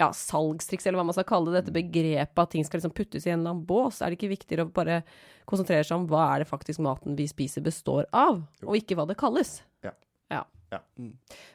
[0.00, 3.26] ja, salgstriks, eller hva man skal kalle det, dette begrepet at ting skal liksom puttes
[3.26, 4.00] i en eller annen bås.
[4.00, 5.02] Er det ikke viktigere å bare
[5.50, 9.04] konsentrere seg om hva er det faktisk maten vi spiser består av, og ikke hva
[9.10, 9.58] det kalles?
[9.84, 9.92] Ja.
[10.32, 10.46] Ja.
[10.70, 10.78] Ja.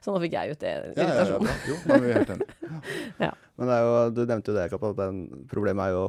[0.04, 1.54] Så nå fikk jeg ut det Ja, ja, ja, ja.
[1.70, 2.56] Jo, da er vi helt enige.
[3.56, 6.06] Men det er jo, du nevnte jo det, Kapp, at problemet er jo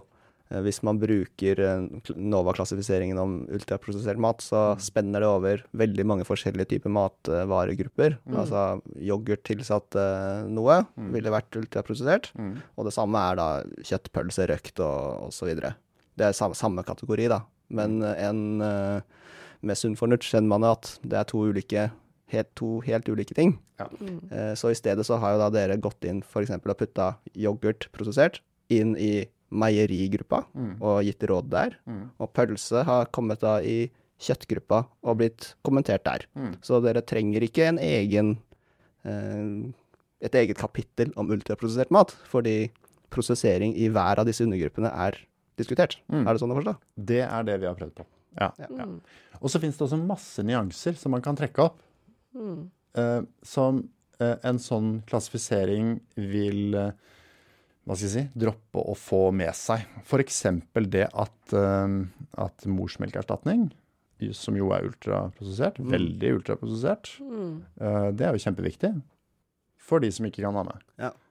[0.49, 6.69] hvis man bruker eh, NOVA-klassifiseringen om ultraprosessert mat, så spenner det over veldig mange forskjellige
[6.75, 8.17] typer matvaregrupper.
[8.27, 8.37] Mm.
[8.45, 8.63] Altså
[9.03, 11.11] yoghurt tilsatt eh, noe Mm.
[11.13, 12.63] ville vært ultraprosessert, Mm.
[12.77, 13.49] og det samme er da
[13.83, 15.55] kjøttpølse, røkt og, osv.
[15.57, 17.41] Det er samme, samme kategori, da.
[17.71, 18.03] Men Mm.
[18.05, 19.01] eh, en eh,
[19.63, 21.91] med sunn fornuft kjenner man at det er to ulike,
[22.29, 23.59] helt, to helt ulike ting.
[23.79, 24.33] Mm.
[24.33, 26.51] Eh, Så i stedet så har jo da dere gått inn f.eks.
[26.51, 30.73] og putta yoghurt prosessert inn i meierigruppa Mm.
[30.83, 31.77] og gitt råd der.
[31.87, 32.11] Mm.
[32.21, 36.25] Og pølse har kommet da i kjøttgruppa og blitt kommentert der.
[36.35, 36.57] Mm.
[36.63, 38.39] Så dere trenger ikke en egen
[39.05, 39.73] eh,
[40.27, 42.71] et eget kapittel om ultraprosessert mat, fordi
[43.13, 45.19] prosessering i hver av disse undergruppene er
[45.61, 45.99] diskutert.
[46.11, 46.25] Mm.
[46.27, 46.77] Er det sånn å forstå?
[46.97, 48.07] Det er det vi har prøvd på.
[48.41, 48.51] Ja.
[48.59, 48.67] Ja.
[48.73, 49.01] Mm.
[49.41, 51.79] Og så finnes det også masse nyanser som man kan trekke opp.
[52.37, 52.71] Mm.
[52.97, 53.89] eh, som
[54.21, 56.91] eh, en sånn klassifisering vil eh,
[57.87, 59.85] hva skal jeg si, droppe å få med seg.
[60.03, 60.41] F.eks.
[60.91, 62.07] det at, eh,
[62.47, 63.69] at morsmelkerstatning,
[64.33, 65.91] som jo er ultraprosessert, Mm.
[65.93, 67.63] veldig ultraprosessert, Mm.
[67.81, 69.03] eh, det er jo kjempeviktig
[69.79, 70.81] for de som ikke kan amme.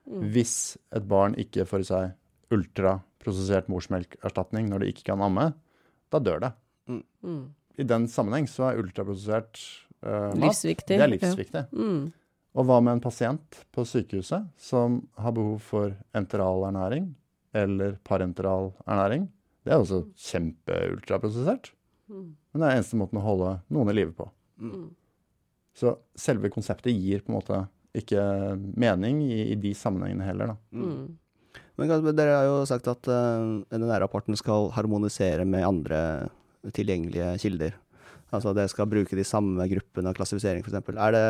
[0.08, 0.32] Mm.
[0.32, 2.14] Hvis et barn ikke får i seg
[2.50, 5.54] ultraprosessert morsmelkerstatning når det ikke kan amme,
[6.12, 6.52] da dør det.
[6.88, 7.50] Mm.
[7.78, 9.58] I den sammenheng så er ultraprosessert
[10.06, 10.96] uh, mat Livsviktig.
[10.96, 11.66] det er livsviktig.
[11.72, 12.10] Ja.
[12.56, 12.60] Mm.
[12.62, 17.10] Og hva med en pasient på sykehuset som har behov for enteral ernæring
[17.52, 19.28] eller parenteral ernæring?
[19.64, 21.72] Det er også kjempeultraprosessert.
[22.08, 22.32] Mm.
[22.32, 24.30] Men det er eneste måten å holde noen i live på.
[24.62, 24.88] Mm.
[25.76, 27.60] Så selve konseptet gir på en måte
[27.96, 28.22] ikke
[28.76, 30.56] mening i, i de sammenhengene heller, da.
[30.72, 31.16] Mm.
[31.76, 36.00] Men dere har jo sagt at uh, denne rapporten skal harmonisere med andre
[36.72, 37.76] tilgjengelige kilder.
[38.32, 40.94] Altså det skal bruke de samme gruppene av klassifisering, f.eks.
[40.96, 41.26] Er det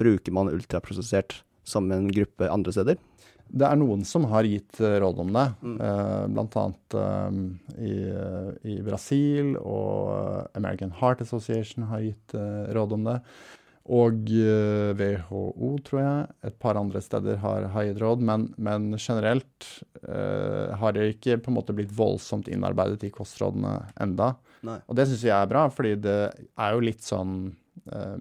[0.00, 2.98] Bruker man ultraprosessert som en gruppe andre steder?
[3.54, 5.74] Det er noen som har gitt eh, råd om det, Mm.
[5.78, 6.28] bl.a.
[6.32, 7.34] blant annet eh,
[7.84, 13.18] i, eh, i Brasil, og eh, American Heart Association har gitt eh, råd om det.
[13.94, 18.94] Og eh, WHO, tror jeg, et par andre steder har, har gitt råd, men, men
[18.96, 19.66] generelt
[20.08, 24.30] uh, har det ikke på en måte blitt voldsomt innarbeidet i kostrådene enda.
[24.64, 24.78] Nei.
[24.88, 27.36] Og det syns jeg er bra, fordi det er jo litt sånn
[27.92, 28.16] eh,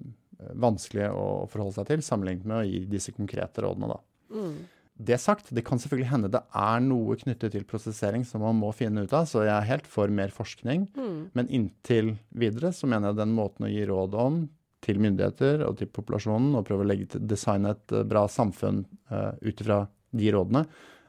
[0.60, 4.00] vanskelig å forholde seg til, sammenlignet med å gi disse konkrete rådene, da.
[4.34, 4.56] Mm.
[4.94, 8.70] Det sagt, det kan selvfølgelig hende det er noe knyttet til prosessering som man må
[8.78, 10.86] finne ut av, så jeg er helt for mer forskning.
[10.94, 11.18] Mm.
[11.34, 14.44] Men inntil videre så mener jeg den måten å gi råd om
[14.84, 18.84] til myndigheter og til populasjonen, og prøve å legge til, designe et eh, bra samfunn
[19.14, 20.64] uh, ut ifra de rådene,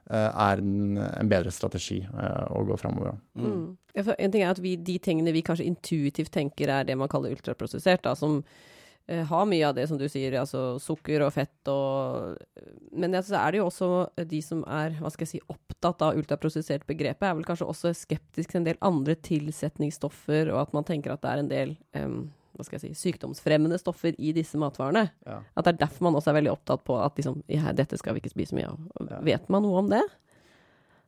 [0.09, 3.19] eh, er en, en bedre strategi uh, å gå framover.
[3.37, 3.75] Mm.
[3.99, 7.11] Ja, En ting er at vi, de tingene vi kanskje intuitivt tenker er det man
[7.11, 8.41] kaller ultraprosessert, da, som
[9.05, 12.39] har mye av det som du sier, altså sukker og fett og
[12.97, 13.89] Men så er det jo også
[14.31, 17.93] de som er hva skal jeg si, opptatt av ultraprosessert begrepet, er vel kanskje også
[17.99, 21.77] skeptisk til en del andre tilsetningsstoffer, og at man tenker at det er en del
[22.01, 22.19] um,
[22.55, 25.09] hva skal jeg si, sykdomsfremmende stoffer i disse matvarene.
[25.27, 25.41] Ja.
[25.59, 28.15] At det er derfor man også er veldig opptatt på at liksom, ja, dette skal
[28.15, 28.85] vi ikke spise mye av.
[29.11, 29.19] Ja.
[29.27, 30.03] Vet man noe om det?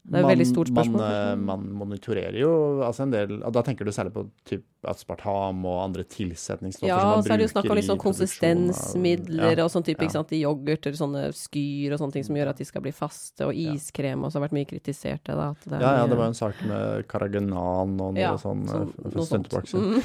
[0.07, 1.01] Det er et veldig stort spørsmål.
[1.03, 2.51] Man, eh, man monitorerer jo
[2.87, 7.01] altså en del og Da tenker du særlig på typ aspartam og andre tilsetningsstoffer Ja,
[7.01, 9.64] som man og så er det jo snakk om bruker litt sånn i konsistensmidler ja.
[9.64, 10.07] og sånn type, ja.
[10.07, 12.85] ikke sant, i yoghurt eller sånne skyr og sånne ting som gjør at de skal
[12.87, 15.49] bli faste, og iskrem, iskrem også har vært mye kritisert det, da.
[15.64, 19.11] Det Ja, ja, det var en sak med Karagenan og noe Ja, sånn, sånn- eh,
[19.11, 19.75] noe sånt.
[19.75, 20.01] Mm.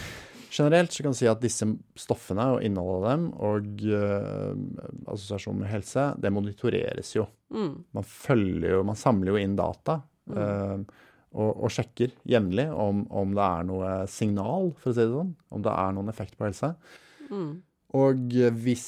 [0.51, 1.67] Generelt så kan du si at disse
[1.99, 7.23] stoffene og innholdet av dem og uh, assosiasjonen med helse, det monitoreres jo.
[7.55, 7.71] Mm.
[7.95, 10.01] Man følger jo, man samler jo inn data.
[10.31, 10.83] Uh,
[11.31, 15.31] og, og, sjekker jevnlig om, om, det er noe signal, for å si det sånn.
[15.55, 16.73] Om det er noen effekt på helse.
[17.31, 17.53] Mm.
[17.97, 18.85] Og hvis,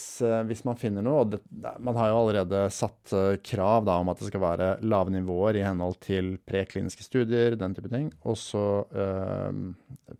[0.48, 1.42] hvis, man finner noe, og det,
[1.84, 3.12] man har jo allerede satt
[3.44, 7.76] krav da, om at det skal være lave nivåer i henhold til prekliniske studier, den
[7.76, 9.60] type ting, og så øh,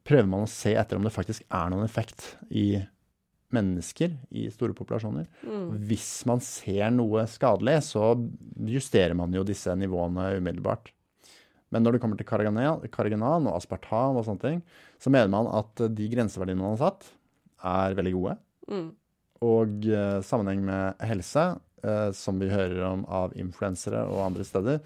[0.04, 2.74] prøver man å se etter om det faktisk er noen effekt i
[3.54, 5.28] mennesker i store populasjoner.
[5.46, 5.68] Mm.
[5.88, 8.14] Hvis man ser noe skadelig, så
[8.68, 10.92] justerer man jo disse nivåene umiddelbart.
[11.74, 14.64] Men når det kommer til karganan og aspartam og sånne ting,
[15.02, 17.08] så mener man at de grenseverdiene man har satt,
[17.64, 18.36] er veldig gode.
[18.70, 18.92] Mm.
[19.44, 24.80] Og uh, sammenheng med helse, uh, som vi hører om av influensere og andre steder,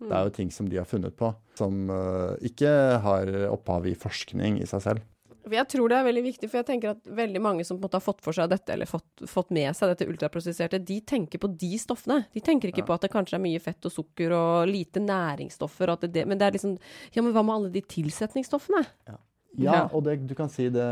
[0.00, 0.08] Mm.
[0.08, 2.70] det er jo ting som de har funnet på, som uh, ikke
[3.04, 5.02] har opphav i forskning i seg selv.
[5.50, 7.86] Jeg tror det er veldig viktig, for jeg tenker at veldig mange som på en
[7.88, 11.40] måte har fått for seg dette, eller fått, fått med seg dette ultraprosesserte, de tenker
[11.40, 12.22] på de stoffene.
[12.32, 12.88] De tenker ikke Ja.
[12.88, 16.38] på at det kanskje er mye fett og sukker og lite næringsstoffer, og det, men
[16.38, 16.78] det er liksom
[17.12, 18.86] Ja, men hva med alle de tilsetningsstoffene?
[19.08, 19.16] Ja,
[19.58, 19.88] Ja.
[19.92, 20.84] og det, du kan si det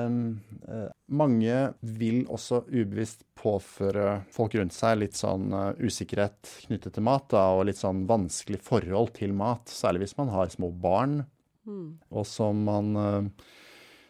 [0.69, 7.07] eh, Mange vil også ubevisst påføre folk rundt seg litt sånn eh, usikkerhet knyttet til
[7.07, 9.71] mat, da, og litt sånn vanskelig forhold til mat.
[9.71, 11.25] Særlig hvis man har små barn,
[11.69, 11.99] Mm.
[12.17, 13.27] og som man eh,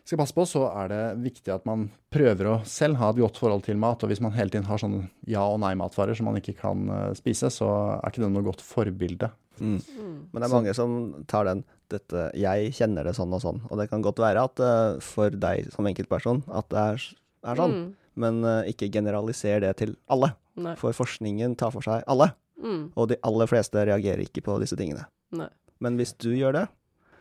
[0.07, 3.37] skal passe på, så er det viktig at man prøver å selv ha et godt
[3.43, 4.05] forhold til mat.
[4.07, 6.87] Og hvis man hele tiden har sånne ja- og nei-matvarer som man ikke kan
[7.19, 7.67] spise, så
[7.99, 9.33] er ikke det noe godt forbilde.
[9.61, 9.79] Mm.
[9.99, 10.17] Mm.
[10.33, 10.97] Men det er mange som
[11.31, 13.63] tar den dette, Jeg kjenner det sånn og sånn.
[13.71, 17.07] Og det kan godt være at uh, for deg som enkeltperson at det er,
[17.53, 17.77] er sånn.
[17.79, 17.87] Mm.
[18.19, 20.35] Men uh, ikke generaliser det til alle.
[20.59, 20.75] Nei.
[20.77, 22.33] For forskningen tar for seg alle.
[22.61, 22.91] Mm.
[22.99, 25.07] Og de aller fleste reagerer ikke på disse tingene.
[25.33, 25.49] Nei.
[25.81, 26.67] Men hvis du gjør det,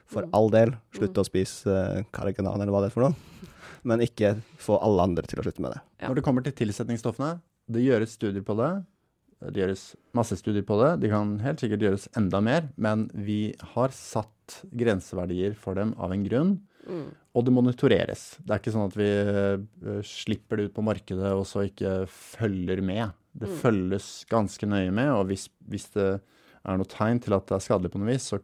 [0.08, 0.30] for Mm.
[0.34, 3.48] all del, slutt å spise uh, karganan eller hva det er for noe.
[3.88, 5.82] Men ikke få alle andre til å slutte med det.
[6.02, 6.08] Ja.
[6.10, 7.40] Når det kommer til tilsetningsstoffene,
[7.72, 8.72] det gjøres studier på det.
[9.40, 11.00] Det gjøres masse studier på det.
[11.04, 16.12] De kan helt sikkert gjøres enda mer, men vi har satt grenseverdier for dem av
[16.16, 16.56] en grunn.
[16.88, 17.10] Mm.
[17.36, 18.38] Og det monitoreres.
[18.42, 22.08] Det er ikke sånn at vi eh, slipper det ut på markedet og så ikke
[22.10, 23.12] følger med.
[23.38, 23.58] Det Mm.
[23.62, 26.08] følges ganske nøye med, og hvis, hvis det
[26.66, 28.40] er noe tegn til at det er skadelig på noe vis, så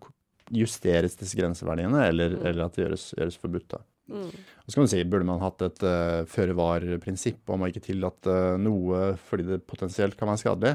[0.53, 2.45] justeres disse grenseverdiene, eller, Mm.
[2.45, 3.67] eller at det gjøres, gjøres forbudt.
[3.69, 3.77] da.
[4.11, 4.27] Mm.
[4.29, 8.57] Og så kan du si, Burde man hatt et uh, føre-var-prinsipp om å ikke tillate
[8.59, 10.73] noe fordi det potensielt kan være skadelig?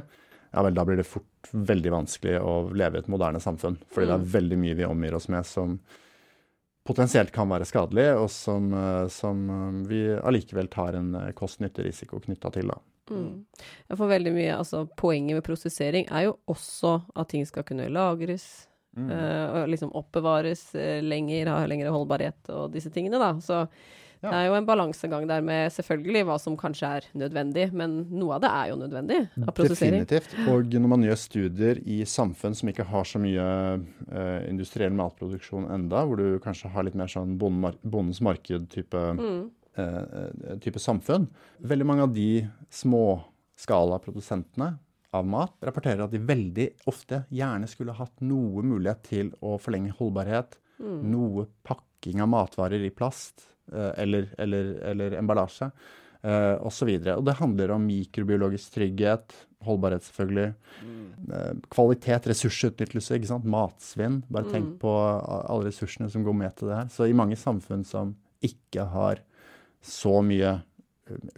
[0.55, 3.77] Ja vel, da blir det fort veldig vanskelig å leve i et moderne samfunn.
[3.93, 4.23] Fordi det Mm.
[4.23, 5.79] er veldig mye vi omgir oss med som
[6.88, 12.69] potensielt kan være skadelig, og som, eh, som vi allikevel tar en kost-nytte-risiko knytta til.
[12.69, 12.79] da.
[13.11, 13.45] Mm.
[13.97, 18.67] Får veldig mye Altså, poenget med prosessering er jo også at ting skal kunne lagres,
[18.96, 19.11] Mm.
[19.11, 23.35] eh, og liksom oppbevares eh, lenger, har lengre holdbarhet og disse tingene, da.
[23.44, 23.68] Så
[24.20, 24.31] Ja.
[24.33, 28.35] det er jo en balansegang der med selvfølgelig hva som kanskje er nødvendig, men noe
[28.35, 30.01] av det er jo nødvendig av prosessering.
[30.03, 30.35] Definitivt.
[30.51, 33.44] Og når man gjør studier i samfunn som ikke har så mye
[34.11, 39.51] eh, industriell matproduksjon enda, hvor du kanskje har litt mer sånn bondens marked-type Mm.
[39.77, 41.29] eh, type samfunn.
[41.62, 42.48] Veldig mange av de
[43.59, 44.79] småskalaprodusentene
[45.16, 49.94] av mat rapporterer at de veldig ofte gjerne skulle hatt noe mulighet til å forlenge
[49.99, 50.99] holdbarhet, Mm.
[51.11, 55.66] noe pakking av matvarer i plast eh, eller, eller, eller emballasje
[56.23, 56.92] eh, osv.
[57.01, 59.35] Og, og det handler om mikrobiologisk trygghet,
[59.66, 60.53] holdbarhet selvfølgelig,
[60.87, 61.64] mm.
[61.75, 63.44] kvalitet, ressursutnyttelse, ikke sant?
[63.51, 64.21] matsvinn.
[64.31, 64.79] Bare tenk Mm.
[64.79, 66.88] på alle ressursene som går med til det her.
[66.94, 69.18] Så i mange samfunn som ikke har
[69.83, 70.67] så mye eh,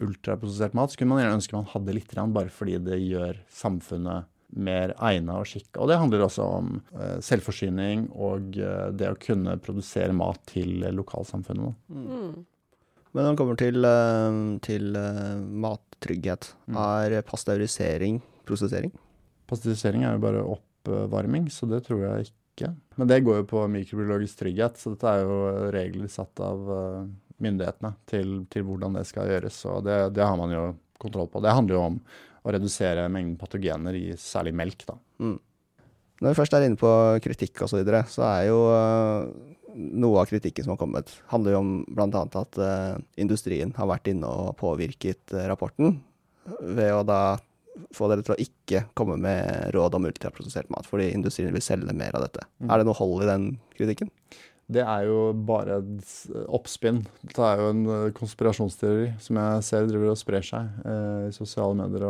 [0.00, 4.28] ultraprosessert mat, så kunne man gjerne ønske man hadde litt, bare fordi det gjør samfunnet
[4.50, 5.78] mer egna og skikka.
[5.82, 10.82] Og det handler også om eh, selvforsyning og eh, det å kunne produsere mat til
[10.82, 11.76] eh, lokalsamfunnet.
[11.86, 12.40] Mm.
[13.10, 16.76] Men når det kommer til, eh, til eh, mattrygghet, Mm.
[16.78, 18.92] er pasteurisering prosessering?
[19.50, 22.74] Pasteurisering er jo bare oppvarming, så det tror jeg ikke.
[22.96, 25.38] Men det går jo på mikrobiologisk trygghet, så dette er jo
[25.74, 27.04] regler satt av eh,
[27.44, 29.60] myndighetene til, til hvordan det skal gjøres.
[29.70, 30.64] Og det, det har man jo
[31.00, 31.42] kontroll på.
[31.44, 32.00] Det handler jo om
[32.40, 34.96] å redusere mengden patogener i særlig melk, da.
[35.20, 35.38] Mm.
[36.20, 36.92] Når vi først er inne på
[37.24, 39.52] kritikk osv., så, videre, så er jo eh,
[40.04, 42.24] noe av kritikken som har kommet, handler jo om bl.a.
[42.42, 45.96] at eh, industrien har vært inne og påvirket eh, rapporten
[46.60, 47.22] ved å da
[47.96, 51.94] få dere til å ikke komme med råd om ultraprosessert mat, fordi industrien vil selge
[51.96, 52.44] mer av dette.
[52.60, 52.68] Mm.
[52.68, 53.46] Er det noe hold i den
[53.78, 54.12] kritikken?
[54.70, 57.02] Det er jo bare et oppspinn.
[57.22, 61.34] Det er jo en eh, konspirasjonsteori som jeg ser driver og sprer seg eh, i
[61.34, 62.06] sosiale medier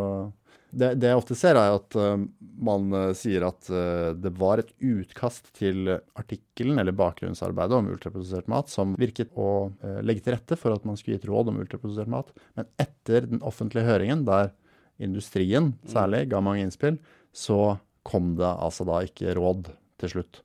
[0.70, 2.20] Det, det jeg ofte ser, er at uh,
[2.62, 8.46] man uh, sier at uh, det var et utkast til artikkelen eller bakgrunnsarbeidet om ultraprodusert
[8.53, 9.73] mat som virket å
[10.07, 12.31] legge til rette for at man skulle gi et råd om ultraprodusert mat.
[12.55, 14.53] Men etter den offentlige høringen, der
[15.01, 17.01] industrien særlig ga mange innspill,
[17.33, 20.44] så kom det altså da ikke råd til slutt.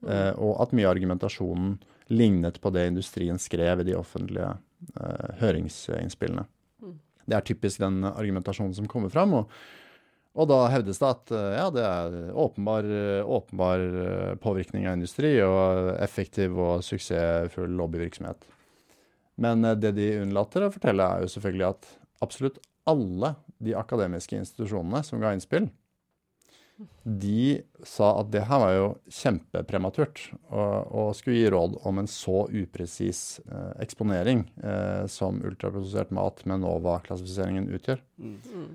[0.00, 1.74] Og at mye av argumentasjonen
[2.08, 4.54] lignet på det industrien skrev i de offentlige
[5.42, 6.46] høringsinnspillene.
[7.30, 9.36] Det er typisk den argumentasjonen som kommer fram.
[9.38, 9.50] Og,
[10.34, 12.88] og da hevdes det at eh, ja, det er åpenbar,
[13.38, 18.48] åpenbar, eh, påvirkning av industri og effektiv og suksessfull lobbyvirksomhet.
[19.42, 21.92] Men eh, det de unnlater å fortelle, er jo selvfølgelig at
[22.26, 22.60] absolutt
[22.90, 25.68] alle de akademiske institusjonene som ga innspill,
[27.04, 32.44] de sa at det her var jo kjempeprematurt å skulle gi råd om en så
[32.48, 38.02] upresis eh, eksponering eh, som ultraprosessert mat med NOVA-klassifiseringen utgjør.
[38.20, 38.68] Mm.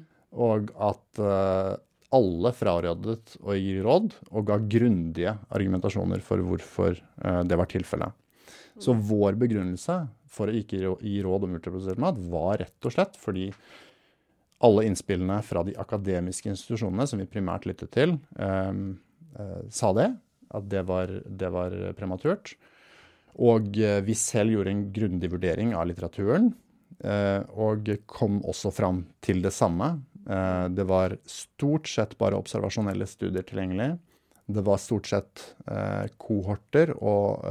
[0.45, 1.71] Og at eh,
[2.15, 8.21] alle frarådet å gi råd, og ga grundige argumentasjoner for hvorfor eh, det var tilfellet.
[8.81, 10.01] Så vår begrunnelse
[10.35, 13.49] for å ikke gi råd om ultraprosessert mat var rett og slett fordi
[14.63, 18.71] alle innspillene fra de akademiske institusjonene, som vi primært lyttet til, eh,
[19.39, 20.13] eh, sa det.
[20.55, 22.53] At det var, det var prematurt.
[23.43, 26.53] Og eh, vi selv gjorde en grundig vurdering av litteraturen.
[27.03, 29.97] Eh, og kom også fram til det samme.
[30.23, 33.95] Eh, det var stort sett bare observasjonelle studier tilgjengelig.
[34.45, 35.41] Det var stort sett
[36.21, 37.41] kohorter og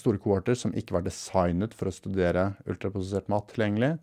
[0.00, 3.98] store kohorter som ikke var designet for å studere ultraprosessert mat tilgjengelig.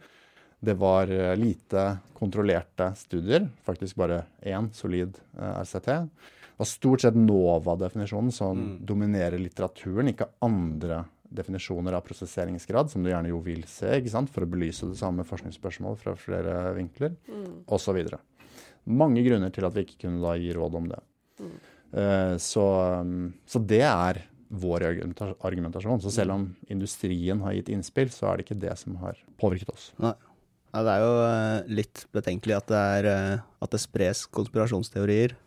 [0.65, 5.85] Det var eh, lite kontrollerte studier, faktisk bare én solid eh, RCT.
[5.85, 8.77] Det var stort sett NOVA-definisjonen som mm.
[8.87, 11.03] dominerer litteraturen, ikke andre
[11.35, 14.31] definisjoner av prosesseringsgrad, som du gjerne jo vil se, ikke sant?
[14.33, 17.65] for å belyse det samme forskningsspørsmålet fra flere vinkler, mm.
[17.75, 17.99] osv.
[18.85, 21.01] Mange grunner til at vi ikke kunne da gi råd om det.
[21.41, 21.57] Mm.
[21.95, 22.63] Uh, så,
[23.05, 26.01] um, så, det er vår argumentasjon.
[26.01, 29.73] Så selv om industrien har gitt innspill, så er det ikke det som har påvirket
[29.73, 29.91] oss.
[30.01, 30.15] Nei.
[30.75, 35.37] Ja, det er jo eh, litt betenkelig at det, er, eh, at det spres konspirasjonsteorier.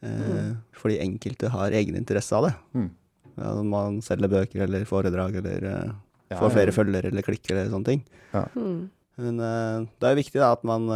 [0.00, 0.54] Eh, mm.
[0.80, 2.54] Fordi enkelte har egeninteresse av det.
[2.72, 2.88] Mm.
[3.36, 6.76] Ja, man selger bøker eller foredrag eller ja, får flere ja.
[6.78, 8.02] følgere eller klikker eller sånne ting.
[8.32, 8.46] Ja.
[8.56, 8.88] Mm.
[9.22, 10.88] Men det er jo viktig da, at man,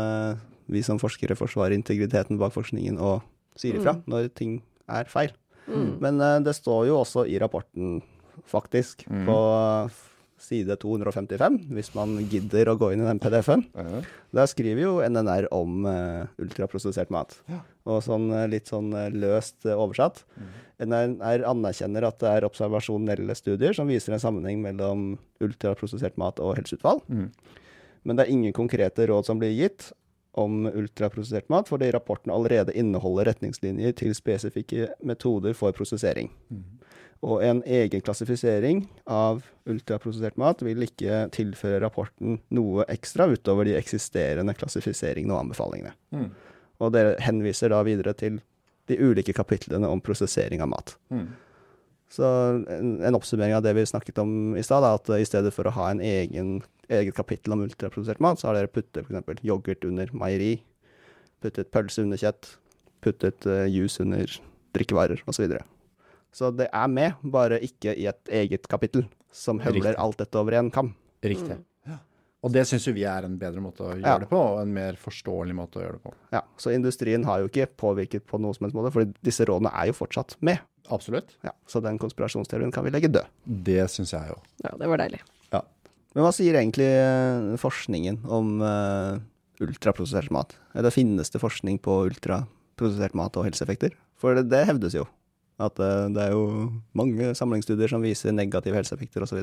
[0.73, 3.25] vi som forskere forsvarer integriteten bak forskningen og
[3.61, 4.03] sier ifra mm.
[4.09, 4.59] når ting
[4.89, 5.33] er feil.
[5.69, 5.91] Mm.
[6.01, 8.01] Men det står jo også i rapporten,
[8.49, 9.25] faktisk, mm.
[9.29, 9.39] på
[10.41, 13.65] side 255, hvis man gidder å gå inn i den PDF-en.
[13.77, 14.03] Ja.
[14.37, 17.39] Der skriver jo NNR om uh, ultraprosessert mat.
[17.51, 17.63] Ja.
[17.89, 20.25] Og sånn uh, litt sånn uh, løst oversatt.
[20.37, 20.55] Mm.
[20.87, 26.59] NNR anerkjenner at det er observasjonelle studier som viser en sammenheng mellom ultraprosessert mat og
[26.61, 27.01] helseutfall.
[27.09, 27.31] Mm.
[28.07, 29.91] Men det er ingen konkrete råd som blir gitt
[30.37, 36.29] om ultraprosessert mat, fordi rapporten allerede inneholder retningslinjer til spesifikke metoder for prosessering.
[36.53, 36.67] Mm.
[37.27, 43.75] Og en egen klassifisering av ultraprosessert mat vil ikke tilføre rapporten noe ekstra utover de
[43.79, 45.97] eksisterende klassifiseringene og anbefalingene.
[46.15, 46.29] Mm.
[46.85, 48.39] Og det henviser da videre til
[48.87, 50.95] de ulike kapitlene om prosessering av mat.
[51.11, 51.27] Mm.
[52.13, 52.27] Så
[52.71, 55.67] en, en, oppsummering av det vi snakket om i stad, er at i stedet for
[55.67, 59.43] å ha en egen, eget kapittel om ultraprosessert mat, så har dere puttet f.eks.
[59.43, 60.61] yoghurt under meieri,
[61.43, 62.53] puttet pølse under kjøtt,
[63.03, 64.31] puttet uh, juice under
[64.77, 65.59] drikkevarer osv.
[66.37, 70.59] Så det er med, bare ikke i et eget kapittel som høvler alt dette over
[70.59, 70.93] en kam.
[71.25, 71.57] Riktig.
[71.57, 71.65] Mm.
[71.89, 71.97] Ja.
[72.45, 74.21] Og det syns jo vi er en bedre måte å gjøre ja.
[74.21, 76.13] det på, og en mer forståelig måte å gjøre det på.
[76.37, 79.73] Ja, Så industrien har jo ikke påvirket på noen som helst måte, for disse rådene
[79.73, 80.61] er jo fortsatt med.
[80.93, 81.33] Absolutt.
[81.47, 83.33] Ja, Så den konspirasjonsteorien kan vi legge død.
[83.65, 84.39] Det syns jeg jo.
[84.67, 85.25] Ja, det var deilig.
[85.57, 85.65] Ja.
[86.15, 89.17] Men hva sier egentlig eh, forskningen om uh,
[89.65, 90.53] ultraprosessert mat?
[90.77, 93.97] Eller finnes det forskning på ultraprosessert mat og helseeffekter?
[94.21, 95.09] For det, det hevdes jo.
[95.57, 99.41] At uh, det er jo mange samlingsstudier som viser negative helseeffekter osv.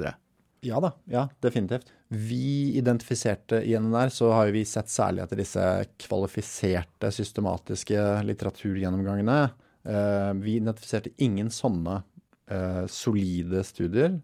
[0.63, 1.89] Ja da, ja, definitivt.
[2.07, 5.63] Vi identifiserte i NNR, så har vi sett særlig etter disse
[6.05, 9.39] kvalifiserte, systematiske litteraturgjennomgangene.
[9.83, 14.21] Uh, vi identifiserte ingen sånne uh, solide studier.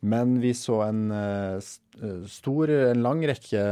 [0.00, 1.10] Men vi så en
[2.32, 3.64] stor, en lang rekke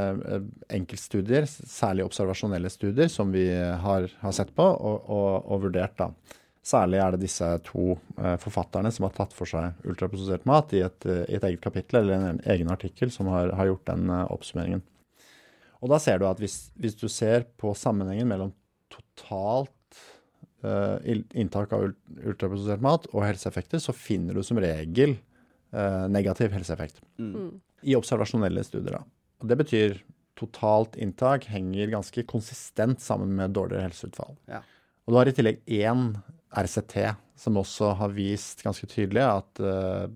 [0.77, 5.97] enkeltstudier, særlig observasjonelle studier, som vi har, har sett på og, og, og vurdert.
[5.97, 6.11] da.
[6.69, 10.83] Særlig er det disse to eh, forfatterne som har tatt for seg ultraprosessert mat i
[10.85, 14.27] et, i et, eget kapittel eller en egen artikkel som har, har gjort den uh,
[14.35, 14.83] oppsummeringen.
[15.81, 18.53] Og da ser du at hvis, hvis, du ser på sammenhengen mellom
[18.93, 20.03] totalt
[20.67, 21.01] uh,
[21.33, 21.89] inntak av
[22.19, 25.17] ultraprosessert mat og helseeffekter, så finner du som regel
[25.73, 27.01] uh, negativ helseeffekt.
[27.17, 27.63] Mm.
[27.89, 28.99] I observasjonelle studier.
[28.99, 29.05] da.
[29.41, 30.01] Og det betyr
[30.39, 34.37] totalt inntak henger ganske konsistent sammen med dårligere helseutfall.
[34.51, 34.61] Ja.
[35.07, 36.11] Og du har i tillegg én
[36.51, 36.97] RCT
[37.39, 40.09] som også har vist ganske tydelig at eh,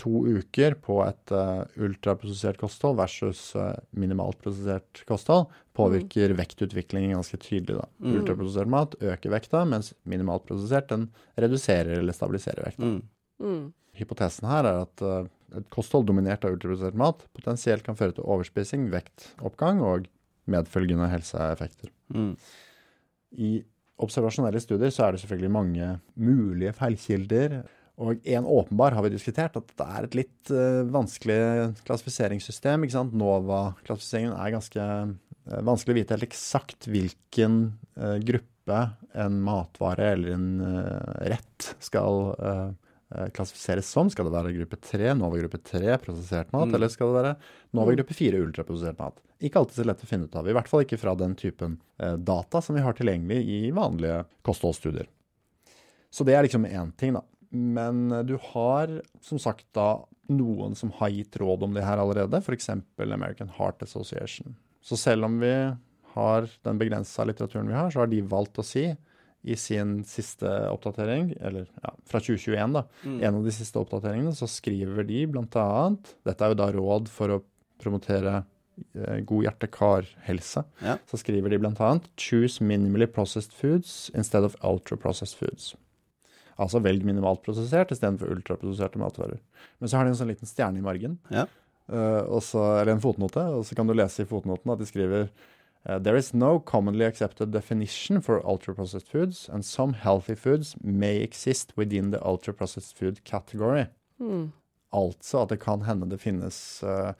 [0.00, 7.36] to uker på et uh, ultraprosessert kosthold versus uh, minimalt prosessert kosthold påvirker vektutviklingen ganske
[7.42, 7.76] tydelig.
[7.82, 7.88] Da.
[8.00, 8.14] Mm.
[8.20, 11.10] Ultraprosessert mat øker vekta, mens minimalt prosessert den
[11.40, 12.88] reduserer eller stabiliserer vekta.
[12.94, 13.02] Mm.
[13.44, 13.66] Mm.
[14.00, 15.28] Hypotesen her er at uh,
[15.58, 20.08] et kosthold dominert av ultraprosessert mat potensielt kan føre til overspising, vektoppgang og
[20.50, 21.92] medfølgende helseeffekter.
[22.14, 22.32] Mm.
[23.36, 23.52] I
[24.04, 27.60] observasjonelle studier så er det selvfølgelig mange mulige feilkilder.
[28.00, 31.40] Og en åpenbar har vi diskutert, at det er et litt uh, vanskelig
[31.84, 32.86] klassifiseringssystem.
[32.86, 33.16] ikke sant?
[33.20, 37.60] NOVA-klassifiseringen er ganske uh, vanskelig å vite helt eksakt hvilken
[38.00, 38.80] uh, gruppe
[39.18, 40.50] en matvare eller en
[41.26, 42.36] rett skal
[43.34, 44.10] klassifiseres som.
[44.10, 46.74] Skal det være gruppe 3, NOVA gruppe 3, prosessert mat, Mm.
[46.74, 47.36] eller skal det være
[47.74, 49.20] NOVA gruppe 4, ultraprosessert mat?
[49.40, 51.78] Ikke alltid så lett å finne ut av, i hvert fall ikke fra den typen
[51.98, 55.06] data som vi har tilgjengelig i vanlige kostholdsstudier.
[56.10, 57.22] Så det er liksom én ting, da.
[57.50, 62.38] Men du har som sagt da noen som har gitt råd om det her allerede,
[62.38, 62.68] f.eks.
[62.98, 64.54] American Heart Association.
[64.82, 65.76] Så selv om vi
[66.14, 68.96] har den begrensa litteraturen vi har, så har de valgt å si
[69.44, 73.22] i sin siste oppdatering, eller ja, fra 2021, da, Mm.
[73.24, 75.96] en av de siste oppdateringene, så skriver de bl.a.
[76.26, 77.42] Dette er jo da råd for å
[77.80, 78.44] promotere
[78.94, 80.64] eh, god hjerte-kar-helse.
[80.84, 80.98] Ja.
[81.08, 85.74] Så skriver de bl.a.: Choose minimally processed foods instead of ultra-processed foods.
[86.60, 89.38] Altså velg minimalt prosessert istedenfor ultraprosesserte matvarer.
[89.80, 91.46] Men så har de en sånn liten stjerne i margen, Ja.
[91.88, 94.84] eh, og så, eller en fotnote, og så kan du lese i fotnoten at de
[94.84, 95.30] skriver
[95.86, 101.16] eh, There is no commonly accepted definition for ultra-processed foods, and some healthy foods may
[101.22, 103.86] exist within the ultra-processed food category.
[104.20, 104.52] Mm.
[104.92, 107.12] Altså at det kan hende det finnes uh,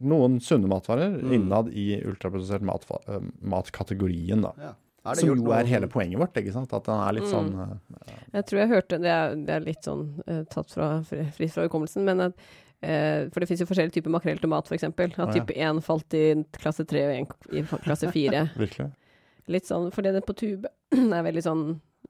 [0.00, 1.32] noen sunne matvarer Mm.
[1.32, 4.52] innad i ultraprosessert mat, uh, matkategorien, da.
[4.60, 4.74] Ja.
[5.14, 6.72] Som jo er hele poenget vårt, ikke sant?
[6.76, 7.30] At den er litt Mm.
[7.32, 11.00] sånn eh, Jeg tror jeg hørte Det er, det er litt sånn eh, tatt fra,
[11.02, 12.42] fri- fritt fra hukommelsen, men at eh,
[12.80, 14.86] For det finnes jo forskjellige typer makrell til mat, f.eks.
[14.86, 16.24] At type 1 falt i
[16.60, 18.44] klasse 3 og 1 i klasse 4.
[18.62, 18.90] Virkelig.
[19.48, 20.70] Litt sånn fordi det på tube
[21.18, 21.62] er veldig sånn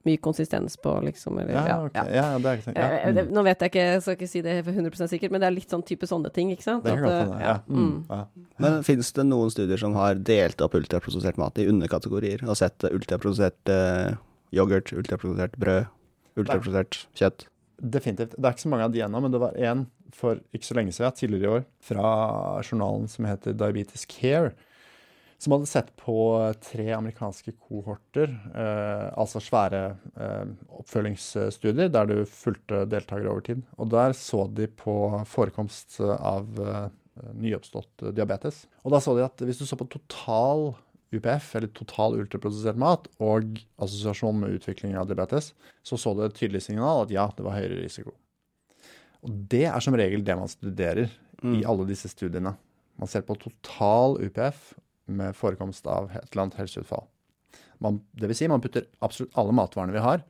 [0.07, 1.39] mye konsistens på, liksom.
[1.43, 2.13] Eller, Ja, okay.
[2.15, 2.31] ja.
[2.33, 2.79] ja, det er ikke tenkt.
[2.79, 3.25] Eh, Ja.
[3.25, 3.33] Mm.
[3.35, 5.57] nå vet jeg ikke, jeg skal ikke si det for 100 sikkert, men det er
[5.57, 6.85] litt sånn type sånne ting, ikke sant?
[6.85, 7.45] Det kan At, godt eh.
[7.47, 7.57] Ja.
[7.67, 7.83] mm.
[7.83, 7.99] Mm.
[8.09, 8.21] Ja.
[8.65, 12.87] Men finnes det noen studier som har delt opp ultraprosessert mat i underkategorier, og sett
[12.89, 14.15] ultraprosessert uh,
[14.55, 15.91] yoghurt, ultraprosessert brød,
[16.39, 17.49] ultraprosessert kjøtt?
[17.79, 18.35] Definitivt.
[18.39, 20.77] Det er ikke så mange av de ennå, men det var en for ikke så
[20.79, 22.09] lenge siden, tidligere i år, fra
[22.63, 24.55] journalen som heter Diabetes Care,
[25.39, 26.19] som hadde sett på
[26.65, 29.83] tre amerikanske kohorter, eh, altså svære
[30.19, 30.49] eh,
[30.81, 33.63] oppfølgingsstudier der du fulgte deltakere over tid.
[33.79, 34.97] Og der så de på
[35.31, 36.89] forekomst av eh,
[37.39, 38.65] nyoppstått diabetes.
[38.83, 40.73] Og da så de at hvis du så på total
[41.15, 45.55] UPF, eller total ultraprosessert mat, og assosiasjon med utvikling av diabetes,
[45.87, 48.13] så så du et tydelig signal at ja, det var høyere risiko.
[49.27, 51.09] Og det er som regel det man studerer
[51.43, 52.57] i alle disse studiene.
[52.99, 54.75] Man ser på total UPF
[55.07, 57.05] med forekomst av et eller annet helseutfall.
[57.81, 60.25] Man, det vil si, man putter absolutt alle matvarene vi har,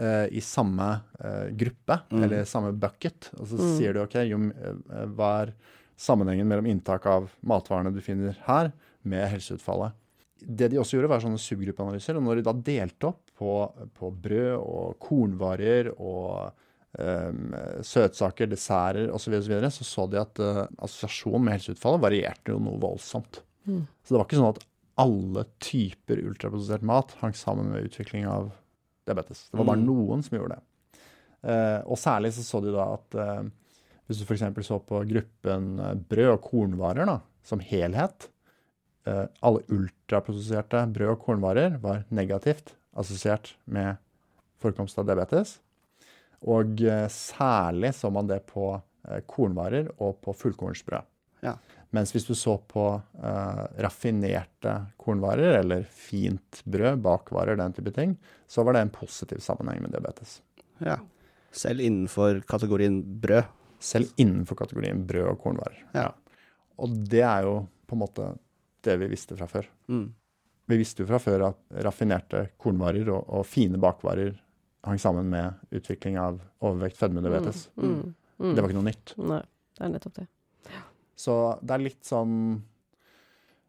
[0.00, 0.88] uh, i samme
[1.20, 2.22] uh, gruppe, Mm.
[2.24, 3.30] eller samme bucket.
[3.38, 3.76] Og så Mm.
[3.78, 5.52] sier du OK, jo, uh, hva er
[5.96, 8.72] sammenhengen mellom inntak av matvarene du finner her,
[9.04, 9.92] med helseutfallet?
[10.40, 12.16] Det de også gjorde, var sånne subgruppeanalyser.
[12.16, 13.52] Og når de da delte opp på,
[13.94, 16.52] på brød og kornvarer og
[16.98, 17.52] um,
[17.86, 22.60] søtsaker, desserter osv., så, videre, så, så de at uh, assosiasjonen med helseutfallet varierte jo
[22.62, 23.40] noe voldsomt.
[23.68, 23.84] Mm.
[24.02, 24.64] Så det var ikke sånn at
[24.98, 28.50] alle typer ultraprosessert mat hang sammen med utvikling av
[29.06, 29.46] diabetes.
[29.50, 29.86] Det var bare Mm.
[29.86, 30.64] noen som gjorde det.
[31.48, 33.46] Uh, og særlig så så de da at uh,
[34.08, 34.42] hvis du f.eks.
[34.66, 35.78] så på gruppen
[36.08, 38.30] brød og kornvarer da, som helhet,
[39.08, 43.96] alle ultraprosesserte brød og kornvarer var negativt assosiert med
[44.60, 45.58] forekomst av diabetes.
[46.46, 51.06] Og eh, særlig så man det på eh, kornvarer og på fullkornsbrød.
[51.42, 51.56] Ja.
[51.94, 58.12] Mens hvis du så på uh, raffinerte kornvarer, eller fint brød, bakvarer, den type ting,
[58.44, 60.42] så var det en positiv sammenheng med diabetes.
[60.84, 60.98] Ja.
[61.48, 63.48] Selv innenfor kategorien brød.
[63.80, 65.80] Selv innenfor kategorien brød og kornvarer.
[65.96, 66.10] Ja.
[66.76, 68.28] Og det er jo på en måte
[68.84, 69.70] det vi visste fra før.
[69.88, 70.10] Mm.
[70.68, 74.34] Vi visste jo fra før at raffinerte kornvarer og, og fine bakvarer
[74.86, 77.68] hang sammen med utvikling av overvekt, fedme, diabetes.
[77.76, 78.54] Mm, mm, mm.
[78.54, 79.14] Det var ikke noe nytt.
[79.18, 79.42] Nei,
[79.78, 80.26] det er nettopp det.
[81.18, 82.34] Så det er litt sånn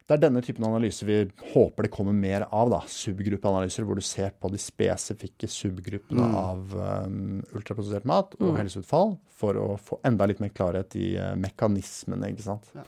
[0.09, 1.15] Det er denne typen analyser vi
[1.53, 2.69] håper det kommer mer av.
[2.71, 6.35] da, Subgruppeanalyser hvor du ser på de spesifikke subgruppene Mm.
[6.35, 6.73] av
[7.05, 8.57] um, ultraprosessert mat og Mm.
[8.57, 12.31] helseutfall, for å få enda litt mer klarhet i uh, mekanismene.
[12.33, 12.65] ikke sant?
[12.73, 12.81] Ja.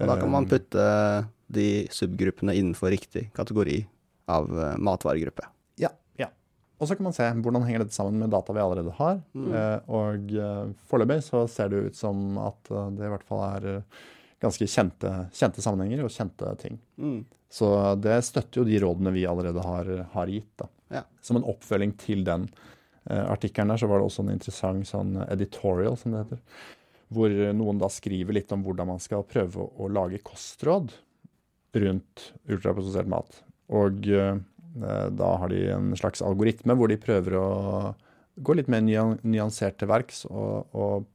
[0.00, 3.86] Og da kan man Eh, putte de subgruppene innenfor riktig kategori
[4.28, 5.44] av uh, matvaregruppe.
[6.76, 9.22] Og så kan man se hvordan henger dette sammen med data vi allerede har.
[9.32, 9.46] Mm.
[9.48, 13.42] Eh, og eh, foreløpig så ser det ut som at eh, det i hvert fall
[13.46, 13.68] er
[14.42, 16.76] ganske kjente, kjente sammenhenger og kjente ting.
[17.00, 17.22] Mm.
[17.56, 17.70] Så
[18.02, 20.66] det støtter jo de rådene vi allerede har, har gitt.
[20.92, 21.06] Ja.
[21.24, 22.48] Som en oppfølging til den
[23.08, 26.44] eh, artikkelen der, så var det også en interessant sånn editorial, som det heter.
[27.16, 30.92] Hvor noen da skriver litt om hvordan man skal prøve å, å lage kostråd
[31.76, 33.40] rundt ultraprosessert mat.
[33.72, 34.36] Og eh,
[35.16, 37.46] da har de en slags algoritme hvor de prøver å
[38.36, 41.06] gå litt mer nyan- nyansert til verks og, og,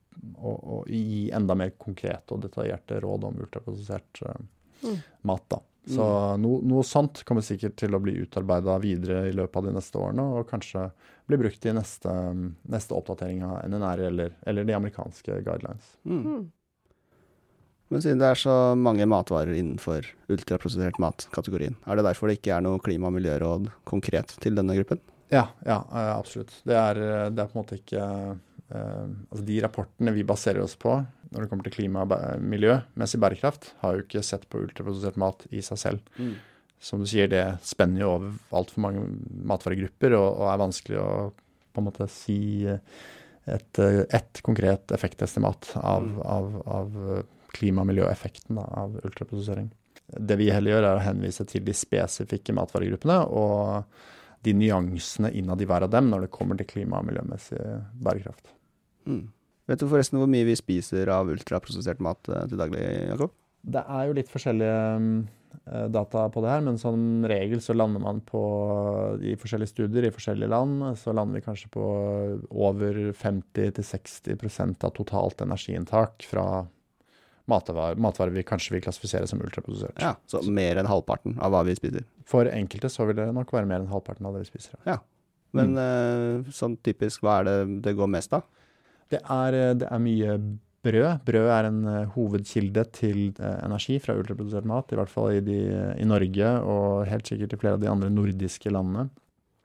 [0.42, 4.42] og, og gi enda mer konkrete og detaljerte råd om ultraprosessert eh,
[4.82, 4.96] Mm.
[5.30, 5.44] mat.
[5.48, 5.60] da.
[5.94, 6.06] Så
[6.42, 10.00] no, noe sånt kommer sikkert til å bli utarbeida videre i løpet av de neste
[10.02, 10.88] årene, og kanskje
[11.30, 12.10] bli brukt i neste,
[12.66, 15.92] neste oppdatering av NNR eller, eller de amerikanske guidelines.
[16.10, 16.48] Mm.
[17.92, 17.98] Mm.
[17.98, 22.56] Men siden det er så mange matvarer innenfor ultraprosessert mat-kategorien, er det derfor det ikke
[22.56, 25.02] er noe klima- og miljøråd konkret til denne gruppen?
[25.32, 26.54] Ja, ja, eh, absolutt.
[26.68, 28.06] Det er, eh, det er på en måte ikke
[28.72, 30.94] eh, Altså de rapportene vi baserer oss på
[31.32, 35.44] når det kommer til klima og miljømessig bærekraft, har jo ikke sett på ultraprosessert mat
[35.52, 36.00] i seg selv.
[36.80, 39.04] Som du sier, det spenner jo over altfor mange
[39.48, 41.12] matvaregrupper, og, og er vanskelig å
[41.72, 46.22] på en måte si et, eh, konkret effektestimat av, Mm.
[46.26, 47.24] av, av
[47.56, 49.70] klima- og miljøeffekten av ultraprosessering.
[50.12, 53.86] Det vi heller gjør, er å henvise til de spesifikke matvaregruppene og
[54.46, 57.62] de nyansene innad i hver av dem når det kommer til klima- og miljømessig
[58.02, 58.52] bærekraft.
[59.08, 59.30] Mm.
[59.70, 62.82] Vet du forresten hvor mye vi spiser av ultraprosessert mat eh, til daglig,
[63.12, 63.36] Jakob?
[63.62, 68.02] Det er jo litt forskjellige eh, data på det her, men som regel så lander
[68.04, 68.42] man på
[69.22, 71.88] i forskjellige studier i forskjellige land, så lander vi kanskje på
[72.50, 76.66] over 50-60% av totalt energiinntak fra
[77.50, 79.98] matvarer, matvarer vi kanskje vil klassifisere som ultraprosessert.
[80.02, 82.06] Ja, så mer enn halvparten av hva vi spiser.
[82.30, 84.78] For enkelte så vil det nok være mer enn halvparten av det vi spiser.
[84.88, 85.00] Ja,
[85.52, 86.52] Men mm.
[86.56, 87.56] sånn typisk, hva er det
[87.88, 88.46] det går mest av?
[89.12, 90.38] Det er, eh, det er mye
[90.86, 91.26] brød.
[91.28, 95.58] Brød er en eh, hovedkilde til energi fra ultraprodusert mat, i hvert fall i, de,
[96.00, 99.10] i Norge og helt sikkert i flere av de andre nordiske landene.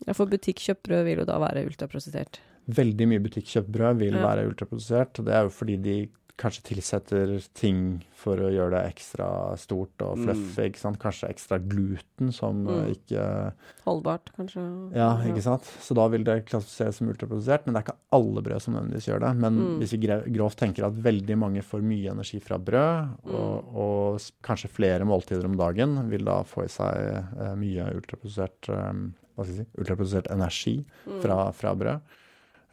[0.05, 2.41] Ja, for butikkjøpt brød vil jo da være ultraprosessert.
[2.67, 4.27] Veldig mye butikkjøpt brød vil Ja.
[4.27, 5.19] være ultraprodusert.
[5.19, 5.97] og Det er jo fordi de
[6.37, 10.67] kanskje tilsetter ting for å gjøre det ekstra stort og fluffy.
[10.69, 10.99] ikke sant?
[11.01, 12.91] Kanskje ekstra gluten som eh, Mm.
[12.93, 13.53] ikke
[13.87, 14.63] Holdbart, kanskje.
[14.95, 15.63] Ja, ikke sant.
[15.81, 19.09] Så da vil det klassifiseres som ultraprodusert, men det er ikke alle brød som nødvendigvis
[19.09, 19.37] gjør det.
[19.37, 19.79] Men Mm.
[19.81, 23.77] hvis vi grovt tenker at veldig mange får mye energi fra brød, og, Mm.
[23.77, 26.95] og kanskje flere måltider om dagen, vil da få i seg
[27.41, 28.93] eh, mye ultraprodusert, eh,
[29.37, 31.21] hva skal jeg si, ultraprodusert energi Mm.
[31.23, 32.01] fra, fra brød.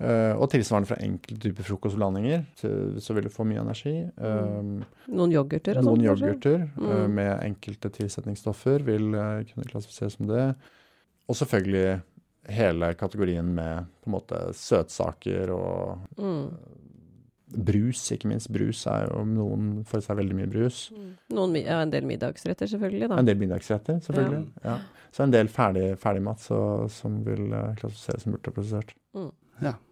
[0.02, 3.94] Eh, og tilsvarende fra enkelte typer frokostblandinger, så, vil du få mye energi.
[4.18, 4.72] Mm.
[5.14, 6.32] Noen yoghurter og noen sånt, kanskje?
[6.34, 7.14] yoghurter eh, Mm.
[7.14, 10.56] med enkelte tilsetningsstoffer vil eh, kunne klassifiseres som det.
[11.30, 12.02] Og selvfølgelig
[12.50, 16.50] hele kategorien med på en måte søtsaker og Mm.
[17.54, 18.50] brus, ikke minst.
[18.52, 20.90] Brus er jo noen får i seg veldig mye brus.
[20.92, 21.12] Mm.
[21.38, 23.20] Noen, ja, en del middagsretter, selvfølgelig, da.
[23.22, 24.48] En del middagsretter, selvfølgelig.
[24.66, 24.80] Ja.
[25.14, 28.34] Så en del ferdig, ferdigmat ferdig som vil eh, klassifiseres som
[29.60, 29.90] ultraprosessert.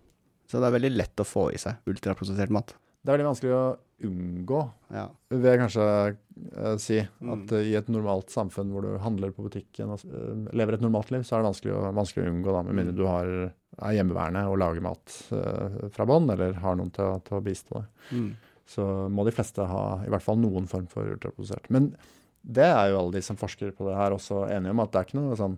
[0.52, 2.74] Så det er veldig lett å få i seg ultraprosessert mat.
[3.02, 3.64] Det er veldig vanskelig å
[4.06, 4.60] unngå,
[4.94, 5.08] Ja.
[5.30, 7.00] vil jeg kanskje eh, si.
[7.22, 7.32] Mm.
[7.34, 7.64] At mm.
[7.70, 11.24] i et normalt samfunn hvor du handler på butikken og eh, lever et normalt liv,
[11.26, 13.32] så er det vanskelig å, vanskelig å unngå, da, med mindre du har,
[13.78, 17.80] er hjemmeværende og lager mat eh, fra bånn, eller har noen til, til å bistå
[17.80, 18.08] deg.
[18.12, 18.30] Mm.
[18.72, 21.72] Så må de fleste ha i hvert fall noen form for ultraprosessert.
[21.74, 21.94] Men
[22.42, 25.02] det er jo alle de som forsker på det her også enige om, at det
[25.02, 25.58] er ikke noe sånn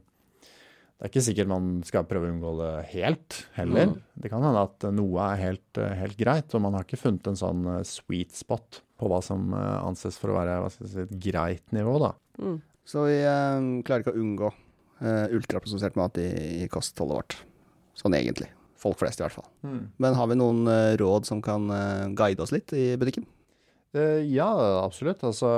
[1.04, 3.90] Det er ikke sikkert man skal prøve å unngå det helt heller.
[3.92, 3.96] Mm.
[4.24, 7.26] Det kan hende at noe er helt, eh, helt greit, og man har ikke funnet
[7.28, 10.88] en sånn eh, sweet spot på hva som eh, anses for å være hva skal
[10.88, 12.14] si, et greit nivå, da.
[12.40, 12.56] Mm.
[12.88, 14.52] Så vi eh, klarer ikke å unngå
[15.04, 16.30] eh, ultraprosessert mat i,
[16.64, 17.36] i kostholdet vårt.
[18.00, 18.48] Sånn egentlig.
[18.80, 19.52] Folk flest, i hvert fall.
[20.00, 23.28] Men har vi noen eh, råd som kan eh, guide oss litt i butikken?
[23.92, 24.48] Eh, ja,
[24.86, 25.28] absolutt.
[25.28, 25.52] Altså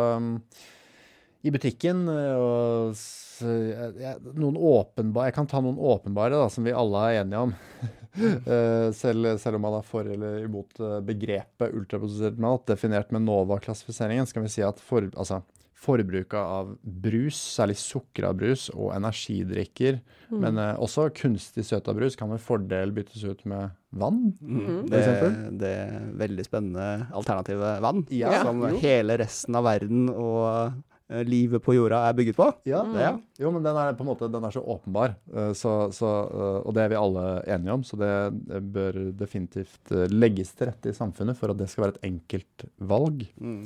[1.45, 3.05] I butikken og eh,
[3.43, 7.55] noen åpenbare Jeg kan ta noen åpenbare da, som vi alle er enige om.
[8.15, 13.25] Eh, selv, selv om man er for eller imot eh, begrepet ultraprosessert mat, definert med
[13.25, 15.41] NOVA-klassifiseringen, skal vi si at for, altså,
[15.83, 19.99] forbruket av brus, særlig sukra brus og energidrikker,
[20.31, 20.39] Mm.
[20.41, 24.31] men eh, også kunstig søta brus, kan med fordel byttes ut med vann.
[24.39, 24.87] mm.
[24.89, 25.35] Det, eksempel?
[25.59, 25.75] det
[26.23, 28.79] veldig spennende alternativet vann, Ja, som jo.
[28.79, 30.71] hele resten av verden og
[31.25, 32.47] livet på jorda er bygget på.
[32.65, 33.11] Ja, det, ja.
[33.41, 36.61] Jo, men den er på en måte den er så åpenbar, eh, så, så, eh,
[36.65, 37.25] og det er vi alle
[37.55, 37.83] enige om.
[37.85, 38.13] Så det,
[38.75, 42.65] bør definitivt eh, legges til rette i samfunnet for at det skal være et enkelt
[42.93, 43.27] valg.
[43.37, 43.61] Mm.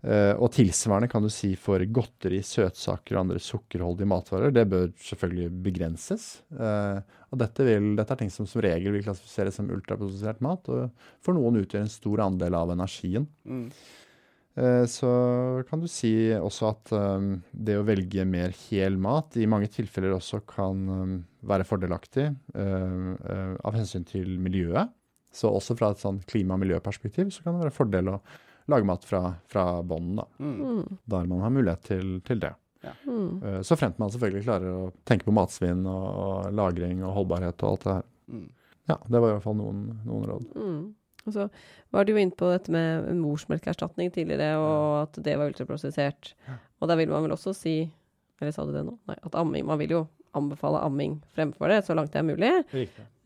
[0.00, 4.54] Eh, og tilsvarende kan du si for godteri, søtsaker og andre sukkerholdige matvarer.
[4.54, 6.28] Det bør selvfølgelig begrenses.
[6.56, 7.00] Eh,
[7.30, 10.88] og dette, vil, dette, er ting som som regel vil klassifiseres som ultraprosessert mat, og
[11.22, 13.28] for noen utgjør en stor andel av energien.
[13.44, 13.68] Mm.
[14.54, 15.10] Eh, så
[15.68, 20.16] kan du si også at um, det å velge mer hel mat i mange tilfeller
[20.16, 22.26] også kan um, være fordelaktig
[22.58, 24.90] uh, uh, av hensyn til miljøet.
[25.30, 28.18] Så også fra et sånn klima- og miljøperspektiv så kan det være fordel å
[28.70, 30.26] lage mat fra, fra bånn, da.
[30.42, 30.82] Mm.
[31.14, 32.52] Der man har mulighet til, til det.
[32.82, 32.96] Ja.
[33.06, 33.38] Mm.
[33.44, 37.62] Uh, så fremt man selvfølgelig klarer å tenke på matsvinn og, og lagring og holdbarhet
[37.62, 38.08] og alt det her.
[38.34, 38.48] Mm.
[38.90, 40.50] Ja, det var i hvert fall noen, noen råd.
[40.58, 40.82] Mm.
[41.26, 41.48] Og så
[41.92, 46.32] var du jo inne på dette med morsmelkerstatning tidligere, og at det var ultraprosessert.
[46.80, 47.74] Og da vil man vel også si
[48.40, 48.94] Eller sa du det nå?
[49.04, 49.98] Nei, at amming Man vil jo
[50.32, 52.50] anbefale amming fremfor det, så langt det er mulig.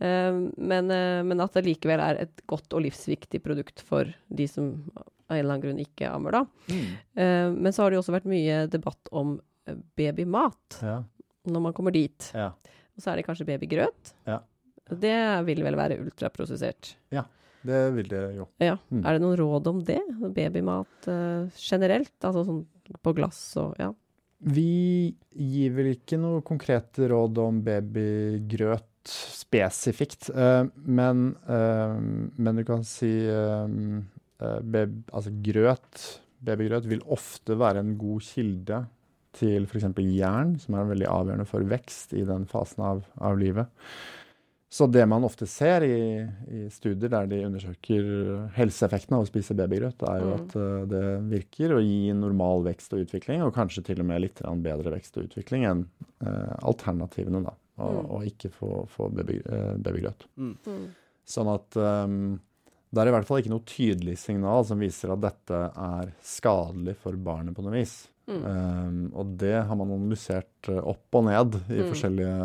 [0.01, 4.47] Uh, men, uh, men, at det likevel er et godt og livsviktig produkt for de
[4.49, 6.72] som av en eller annen grunn ikke ammer, da.
[6.72, 6.88] Mm.
[7.16, 9.36] Uh, men så har det jo også vært mye debatt om
[9.68, 10.99] eh, babymat ja.
[11.49, 12.30] når man kommer dit.
[12.36, 12.51] Ja.
[12.95, 14.14] Og så er det kanskje babygrøt.
[14.28, 14.40] Ja.
[14.84, 15.16] Det
[15.47, 16.95] vil vel være ultraprosessert?
[17.14, 17.24] Ja,
[17.64, 18.46] det vil det jo.
[18.62, 18.76] Ja.
[18.92, 19.02] Mm.
[19.02, 20.00] Er det noen råd om det?
[20.36, 22.16] Babymat uh, generelt?
[22.20, 22.64] Altså sånn
[23.04, 23.90] på glass og ja.
[24.44, 32.64] Vi gir vel ikke noe konkrete råd om babygrøt spesifikt, uh, men, uh, men, du
[32.68, 33.12] kan si
[34.34, 36.04] baby, altså grøt,
[36.44, 38.82] babygrøt vil ofte være en god kilde
[39.34, 39.86] til f.eks.
[40.14, 43.72] jern, som er veldig avgjørende for vekst i den fasen av, av livet.
[44.75, 45.99] Så det man ofte ser i,
[46.51, 48.07] i, studier der de undersøker
[48.57, 50.39] helseeffekten av å spise babygrøt, er jo mm.
[50.41, 54.25] at uh, det virker å gi normal vekst og utvikling, og kanskje til og med
[54.25, 55.85] litt bedre vekst og utvikling enn
[56.27, 57.55] uh, alternativene, da.
[57.85, 58.09] Og, mm.
[58.16, 60.27] og ikke få, få baby, uh, babygrøt.
[60.43, 60.57] Mm.
[60.66, 60.83] mm.
[61.35, 62.18] Sånn at um,
[62.95, 66.97] det er i hvert fall ikke noe tydelig signal som viser at dette er skadelig
[67.03, 67.95] for barnet på noe vis.
[68.27, 68.43] Mm.
[68.43, 71.89] Um, og det har man analysert eh, opp og ned i mm.
[71.91, 72.37] forskjellige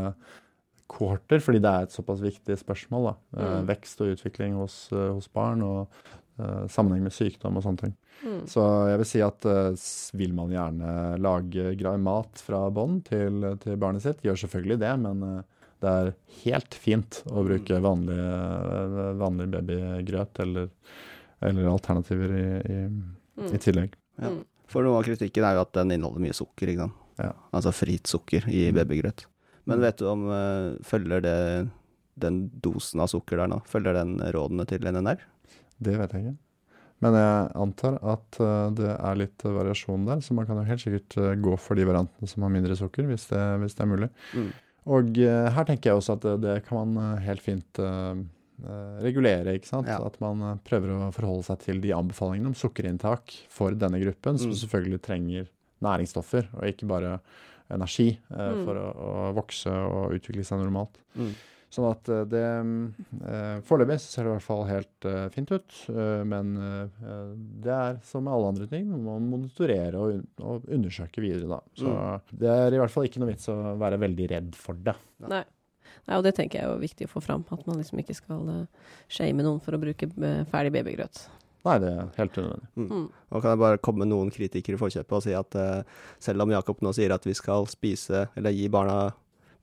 [0.90, 3.10] kohorter, fordi det er et såpass viktig spørsmål.
[3.10, 3.14] Da.
[3.36, 3.54] Eh, mm.
[3.54, 6.02] Uh, vekst og utvikling hos, uh, hos barn, og
[6.42, 7.96] uh, sammenheng med sykdom og sånne ting.
[8.24, 8.42] Mm.
[8.52, 9.46] Så jeg vil si at
[10.20, 15.24] vil man gjerne lage mat fra bånn til, til, barnet sitt, gjør selvfølgelig det, men
[15.80, 16.12] det er
[16.42, 17.86] helt fint å bruke mm.
[17.86, 18.20] vanlig,
[19.22, 20.68] vanlig babygrøt eller,
[21.40, 23.54] eller, alternativer i, i, mm.
[23.54, 23.96] i tillegg.
[24.20, 24.34] Ja.
[24.36, 24.42] Mm.
[24.70, 27.06] For noe av kritikken er jo at den inneholder mye sukker, ikke sant.
[27.20, 27.32] Ja.
[27.56, 28.76] Altså fritt sukker i mm.
[28.82, 29.30] babygrøt.
[29.70, 31.39] Men vet du om uh, følger det
[32.20, 35.22] den dosen av sukker der nå, følger den rådene til NNR?
[35.80, 36.38] Det vet jeg ikke.
[36.99, 40.84] Men jeg antar at uh, det er litt variasjon der, så man kan jo helt
[40.84, 44.09] sikkert gå for de variantene som har mindre sukker, hvis det, hvis det er mulig.
[44.34, 44.49] Mm.
[44.89, 47.78] Og her tenker jeg også at det, det kan man helt fint
[49.03, 49.53] regulere.
[49.59, 49.91] ikke sant?
[49.91, 49.99] Ja.
[50.01, 54.41] At man prøver å forholde seg til de anbefalingene om sukkerinntak for denne gruppen, mm.
[54.41, 55.51] som selvfølgelig trenger
[55.86, 57.20] næringsstoffer, og ikke bare
[57.74, 58.65] energi mm.
[58.65, 60.99] for å, å, vokse og utvikle seg normalt.
[61.20, 61.34] Mm.
[61.70, 65.76] Sånn at eh, det eh, Foreløpig ser det i hvert fall helt uh, fint ut.
[65.93, 70.65] Uh, men uh, det er som med alle andre ting, man må monitorere og, og
[70.65, 71.59] undersøke videre, da.
[71.78, 72.34] Så mm.
[72.41, 74.97] det er i hvert fall ikke noe vits å være veldig redd for det.
[75.30, 75.43] Nei.
[76.09, 77.43] Nei, og det tenker jeg er jo viktig å få fram.
[77.53, 80.09] At man liksom ikke skal uh, shame noen for å bruke
[80.49, 81.22] ferdig babygrøt.
[81.70, 82.70] Nei, det er helt unødvendig.
[82.76, 82.89] Mm.
[82.89, 83.07] Mm.
[83.30, 85.57] Og kan jeg bare komme med noen kritikere i forkjøpet og si at
[86.24, 89.11] selv om Jakob nå sier at vi skal spise, eller gi barna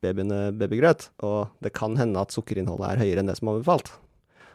[0.05, 3.93] babyene babygrøt, og det kan hende at sukkerinnholdet er høyere enn det som er anbefalt,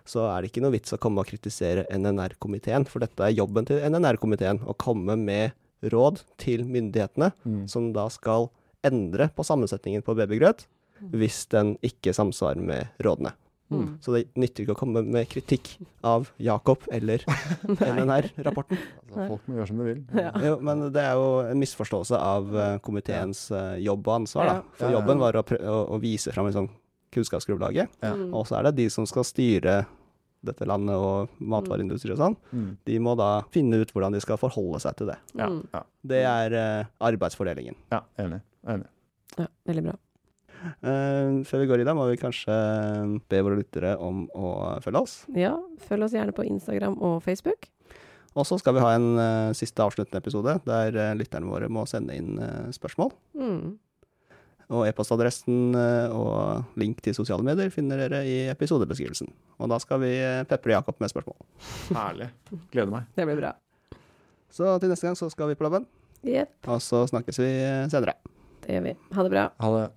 [0.07, 3.67] så er det ikke noe vits å komme og kritisere NNR-komiteen, for dette er jobben
[3.69, 5.57] til NNR-komiteen, å komme med
[5.93, 7.63] råd til myndighetene, mm.
[7.71, 8.49] som da skal
[8.85, 10.65] endre på sammensetningen på babygrøt
[11.13, 13.33] hvis den ikke samsvarer med rådene.
[13.71, 13.87] Mm.
[14.03, 15.69] Så det nytter ikke å komme med kritikk
[16.07, 17.23] av Jakob eller
[17.93, 18.79] NNR-rapporten.
[19.05, 20.03] Altså, folk må gjøre som de vil.
[20.17, 20.33] Ja.
[20.43, 24.51] Jo, men det er jo en misforståelse av uh, komiteens uh, jobb og ansvar.
[24.51, 24.75] Da.
[24.81, 26.69] For jobben var å, å, å vise fram liksom,
[27.11, 27.97] kunnskapsgrunnlaget,
[28.31, 29.81] og så er det de som skal styre
[30.45, 32.69] dette landet og matvareindustri og sånn, mm.
[32.87, 35.17] de må da finne ut hvordan de skal forholde seg til det.
[35.35, 35.59] Ja, mm.
[35.75, 35.83] ja.
[36.13, 37.77] Det er uh, arbeidsfordelingen.
[37.93, 38.41] Ja, enig.
[38.65, 38.89] enig.
[39.37, 39.97] Ja, veldig bra.
[40.61, 42.55] Uh, før vi går i det, må vi kanskje
[43.31, 44.53] be våre lyttere om å
[44.83, 45.15] følge oss.
[45.37, 45.55] Ja,
[45.87, 47.69] følg oss gjerne på Instagram og Facebook.
[48.31, 51.85] Og så skal vi ha en uh, siste avsluttende episode der uh, lytterne våre må
[51.89, 52.37] sende inn
[52.75, 53.13] spørsmål.
[53.37, 53.79] Mm.
[54.71, 55.75] Og e-postadressen
[56.15, 59.27] og link til sosiale medier finner dere i episodebeskrivelsen.
[59.59, 60.13] Og da skal vi
[60.47, 61.35] pepre Jakob med spørsmål.
[61.91, 62.29] Herlig.
[62.71, 63.11] Gleder meg.
[63.19, 63.51] Det blir bra.
[64.47, 65.89] Så til neste gang så skal vi på laben.
[66.23, 66.55] Yep.
[66.71, 67.51] Og så snakkes vi
[67.91, 68.15] senere.
[68.63, 68.99] Det gjør vi.
[69.11, 69.49] Ha det bra.
[69.59, 69.89] Ha det.